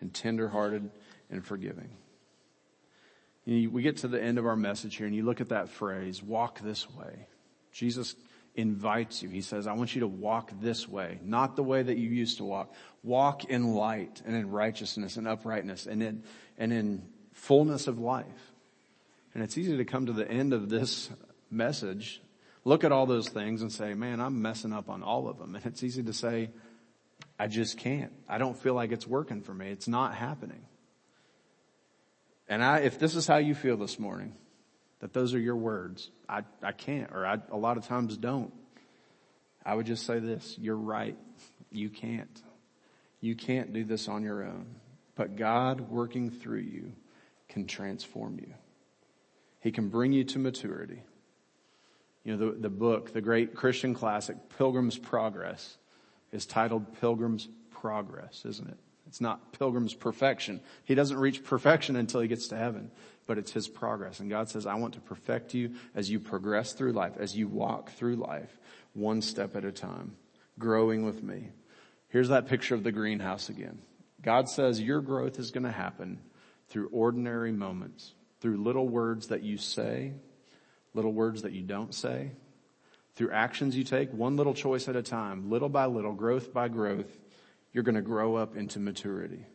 And 0.00 0.12
tenderhearted 0.12 0.90
and 1.30 1.44
forgiving. 1.44 1.90
You 3.44 3.70
we 3.70 3.82
get 3.82 3.98
to 3.98 4.08
the 4.08 4.22
end 4.22 4.38
of 4.38 4.46
our 4.46 4.56
message 4.56 4.96
here 4.96 5.06
and 5.06 5.14
you 5.14 5.24
look 5.24 5.40
at 5.40 5.50
that 5.50 5.68
phrase, 5.68 6.22
walk 6.22 6.60
this 6.60 6.88
way. 6.90 7.26
Jesus 7.72 8.16
invites 8.54 9.22
you. 9.22 9.28
He 9.28 9.42
says, 9.42 9.66
I 9.66 9.72
want 9.72 9.94
you 9.94 10.00
to 10.00 10.08
walk 10.08 10.52
this 10.60 10.88
way, 10.88 11.18
not 11.22 11.56
the 11.56 11.62
way 11.62 11.82
that 11.82 11.96
you 11.96 12.08
used 12.08 12.38
to 12.38 12.44
walk. 12.44 12.74
Walk 13.02 13.44
in 13.44 13.74
light 13.74 14.22
and 14.26 14.34
in 14.34 14.50
righteousness 14.50 15.16
and 15.16 15.28
uprightness 15.28 15.86
and 15.86 16.02
in, 16.02 16.22
and 16.58 16.72
in 16.72 17.02
fullness 17.32 17.86
of 17.86 17.98
life. 17.98 18.52
And 19.34 19.42
it's 19.42 19.56
easy 19.56 19.76
to 19.76 19.84
come 19.84 20.06
to 20.06 20.12
the 20.12 20.28
end 20.28 20.52
of 20.52 20.68
this 20.68 21.10
message, 21.50 22.20
look 22.64 22.84
at 22.84 22.92
all 22.92 23.06
those 23.06 23.28
things 23.28 23.62
and 23.62 23.72
say, 23.72 23.94
man, 23.94 24.20
I'm 24.20 24.42
messing 24.42 24.72
up 24.72 24.88
on 24.88 25.02
all 25.02 25.28
of 25.28 25.38
them. 25.38 25.54
And 25.54 25.64
it's 25.66 25.82
easy 25.82 26.02
to 26.04 26.12
say, 26.12 26.50
I 27.38 27.46
just 27.46 27.78
can't. 27.78 28.12
I 28.28 28.38
don't 28.38 28.56
feel 28.56 28.74
like 28.74 28.92
it's 28.92 29.06
working 29.06 29.42
for 29.42 29.54
me. 29.54 29.70
It's 29.70 29.88
not 29.88 30.14
happening. 30.14 30.64
And 32.48 32.62
I, 32.62 32.80
if 32.80 32.98
this 32.98 33.14
is 33.14 33.26
how 33.26 33.36
you 33.38 33.54
feel 33.54 33.76
this 33.76 33.98
morning, 33.98 34.34
that 34.98 35.12
those 35.12 35.34
are 35.34 35.38
your 35.38 35.56
words. 35.56 36.10
I, 36.28 36.42
I 36.62 36.72
can't, 36.72 37.10
or 37.12 37.26
I 37.26 37.38
a 37.50 37.56
lot 37.56 37.76
of 37.76 37.86
times 37.86 38.16
don't. 38.16 38.52
I 39.64 39.74
would 39.74 39.86
just 39.86 40.04
say 40.04 40.18
this, 40.18 40.56
you're 40.58 40.76
right. 40.76 41.16
You 41.70 41.88
can't. 41.88 42.42
You 43.20 43.34
can't 43.36 43.72
do 43.72 43.84
this 43.84 44.08
on 44.08 44.22
your 44.22 44.42
own. 44.42 44.74
But 45.14 45.36
God 45.36 45.82
working 45.82 46.30
through 46.30 46.60
you 46.60 46.92
can 47.48 47.66
transform 47.66 48.38
you. 48.40 48.54
He 49.60 49.70
can 49.70 49.88
bring 49.88 50.12
you 50.12 50.24
to 50.24 50.38
maturity. 50.38 51.02
You 52.24 52.36
know, 52.36 52.50
the, 52.50 52.58
the 52.58 52.70
book, 52.70 53.12
the 53.12 53.20
great 53.20 53.54
Christian 53.54 53.94
classic, 53.94 54.36
Pilgrim's 54.58 54.98
Progress, 54.98 55.78
is 56.32 56.46
titled 56.46 57.00
Pilgrim's 57.00 57.48
Progress, 57.70 58.44
isn't 58.44 58.68
it? 58.68 58.78
It's 59.06 59.20
not 59.20 59.52
Pilgrim's 59.58 59.94
perfection. 59.94 60.60
He 60.84 60.94
doesn't 60.94 61.16
reach 61.16 61.42
perfection 61.42 61.96
until 61.96 62.20
he 62.20 62.28
gets 62.28 62.46
to 62.48 62.56
heaven, 62.56 62.92
but 63.26 63.38
it's 63.38 63.50
his 63.50 63.66
progress. 63.66 64.20
And 64.20 64.30
God 64.30 64.48
says, 64.48 64.66
I 64.66 64.74
want 64.74 64.94
to 64.94 65.00
perfect 65.00 65.52
you 65.52 65.74
as 65.96 66.08
you 66.08 66.20
progress 66.20 66.74
through 66.74 66.92
life, 66.92 67.14
as 67.18 67.36
you 67.36 67.48
walk 67.48 67.90
through 67.90 68.16
life, 68.16 68.60
one 68.92 69.20
step 69.20 69.56
at 69.56 69.64
a 69.64 69.72
time, 69.72 70.14
growing 70.60 71.04
with 71.04 71.24
me. 71.24 71.48
Here's 72.08 72.28
that 72.28 72.46
picture 72.46 72.76
of 72.76 72.84
the 72.84 72.92
greenhouse 72.92 73.48
again. 73.48 73.80
God 74.22 74.48
says 74.48 74.80
your 74.80 75.00
growth 75.00 75.40
is 75.40 75.50
going 75.50 75.64
to 75.64 75.72
happen 75.72 76.20
through 76.68 76.88
ordinary 76.92 77.50
moments, 77.50 78.12
through 78.40 78.62
little 78.62 78.88
words 78.88 79.28
that 79.28 79.42
you 79.42 79.56
say, 79.56 80.12
little 80.94 81.12
words 81.12 81.42
that 81.42 81.52
you 81.52 81.62
don't 81.62 81.94
say, 81.94 82.32
through 83.14 83.32
actions 83.32 83.76
you 83.76 83.84
take, 83.84 84.12
one 84.12 84.36
little 84.36 84.54
choice 84.54 84.88
at 84.88 84.96
a 84.96 85.02
time, 85.02 85.50
little 85.50 85.68
by 85.68 85.86
little, 85.86 86.12
growth 86.12 86.52
by 86.52 86.68
growth, 86.68 87.18
you're 87.72 87.84
going 87.84 87.94
to 87.94 88.02
grow 88.02 88.36
up 88.36 88.56
into 88.56 88.78
maturity. 88.80 89.46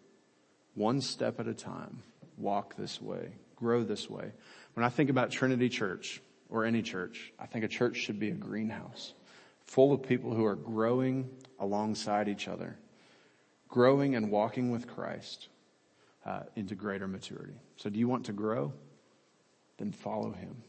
One 0.75 1.01
step 1.01 1.39
at 1.39 1.47
a 1.47 1.53
time. 1.53 2.03
Walk 2.37 2.75
this 2.75 3.01
way. 3.01 3.31
Grow 3.55 3.83
this 3.83 4.09
way. 4.09 4.31
When 4.73 4.85
I 4.85 4.89
think 4.89 5.09
about 5.09 5.31
Trinity 5.31 5.69
Church 5.69 6.21
or 6.49 6.65
any 6.65 6.81
church, 6.81 7.33
I 7.39 7.45
think 7.45 7.63
a 7.63 7.69
church 7.69 7.97
should 7.97 8.19
be 8.19 8.29
a 8.29 8.33
greenhouse 8.35 9.13
full 9.65 9.93
of 9.93 10.03
people 10.03 10.33
who 10.33 10.45
are 10.45 10.55
growing 10.55 11.29
alongside 11.59 12.27
each 12.27 12.47
other, 12.47 12.77
growing 13.67 14.15
and 14.15 14.29
walking 14.29 14.71
with 14.71 14.87
Christ 14.87 15.49
uh, 16.25 16.41
into 16.55 16.75
greater 16.75 17.07
maturity. 17.07 17.55
So 17.77 17.89
do 17.89 17.99
you 17.99 18.07
want 18.07 18.25
to 18.25 18.33
grow? 18.33 18.73
Then 19.77 19.91
follow 19.91 20.31
him. 20.31 20.63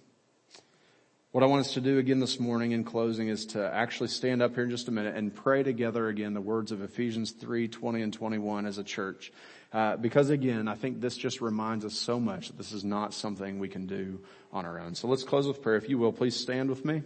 What 1.37 1.43
I 1.43 1.49
want 1.49 1.67
us 1.67 1.75
to 1.75 1.83
do 1.83 1.99
again 1.99 2.19
this 2.19 2.41
morning 2.41 2.73
in 2.73 2.83
closing 2.83 3.29
is 3.29 3.45
to 3.49 3.71
actually 3.71 4.09
stand 4.09 4.41
up 4.41 4.55
here 4.55 4.65
in 4.65 4.71
just 4.71 4.89
a 4.89 4.91
minute 4.91 5.17
and 5.17 5.35
pray 5.35 5.63
together 5.63 6.09
again 6.09 6.33
the 6.33 6.41
words 6.41 6.73
of 6.73 6.81
Ephesians 6.81 7.33
3, 7.33 7.69
20 7.69 8.01
and 8.01 8.11
21 8.11 8.65
as 8.65 8.79
a 8.79 8.83
church. 8.83 9.31
Uh, 9.71 9.99
because 9.99 10.31
again, 10.31 10.67
I 10.67 10.77
think 10.77 11.03
this 11.03 11.15
just 11.15 11.43
reminds 11.43 11.85
us 11.85 11.93
so 11.93 12.19
much 12.19 12.47
that 12.47 12.57
this 12.57 12.73
is 12.73 12.85
not 12.85 13.13
something 13.13 13.59
we 13.59 13.69
can 13.69 13.87
do 13.87 14.19
on 14.51 14.65
our 14.65 14.81
own. 14.81 14.95
So 14.95 15.09
let's 15.09 15.25
close 15.25 15.47
with 15.47 15.61
prayer. 15.61 15.77
If 15.77 15.91
you 15.91 15.99
will, 15.99 16.11
please 16.11 16.35
stand 16.35 16.71
with 16.71 16.87
me. 16.87 17.03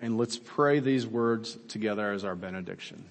And 0.00 0.18
let's 0.18 0.36
pray 0.36 0.80
these 0.80 1.06
words 1.06 1.56
together 1.68 2.10
as 2.10 2.24
our 2.24 2.34
benediction. 2.34 3.04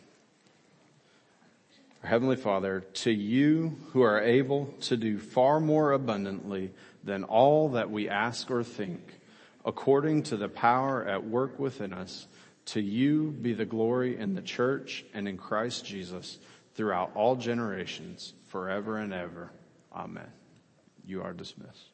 Our 2.04 2.10
Heavenly 2.10 2.36
Father, 2.36 2.82
to 2.96 3.12
you 3.12 3.78
who 3.94 4.02
are 4.02 4.20
able 4.20 4.74
to 4.82 4.98
do 4.98 5.20
far 5.20 5.62
more 5.62 5.94
abundantly 5.94 6.72
than 7.06 7.24
all 7.24 7.70
that 7.70 7.89
we 7.89 8.10
ask 8.10 8.52
or 8.52 8.65
think, 8.65 9.00
according 9.65 10.24
to 10.24 10.38
the 10.38 10.50
power 10.50 11.06
at 11.06 11.26
work 11.26 11.60
within 11.60 11.93
us. 11.93 12.28
To 12.65 12.82
you 12.82 13.32
be 13.32 13.54
the 13.54 13.65
glory 13.65 14.17
in 14.17 14.36
the 14.36 14.41
church 14.41 15.04
and 15.13 15.28
in 15.28 15.38
Christ 15.38 15.86
Jesus 15.86 16.38
throughout 16.76 17.12
all 17.15 17.36
generations, 17.36 18.34
forever 18.47 18.97
and 18.97 19.13
ever. 19.13 19.52
Amen. 19.93 20.32
You 21.06 21.24
are 21.24 21.34
dismissed. 21.34 21.90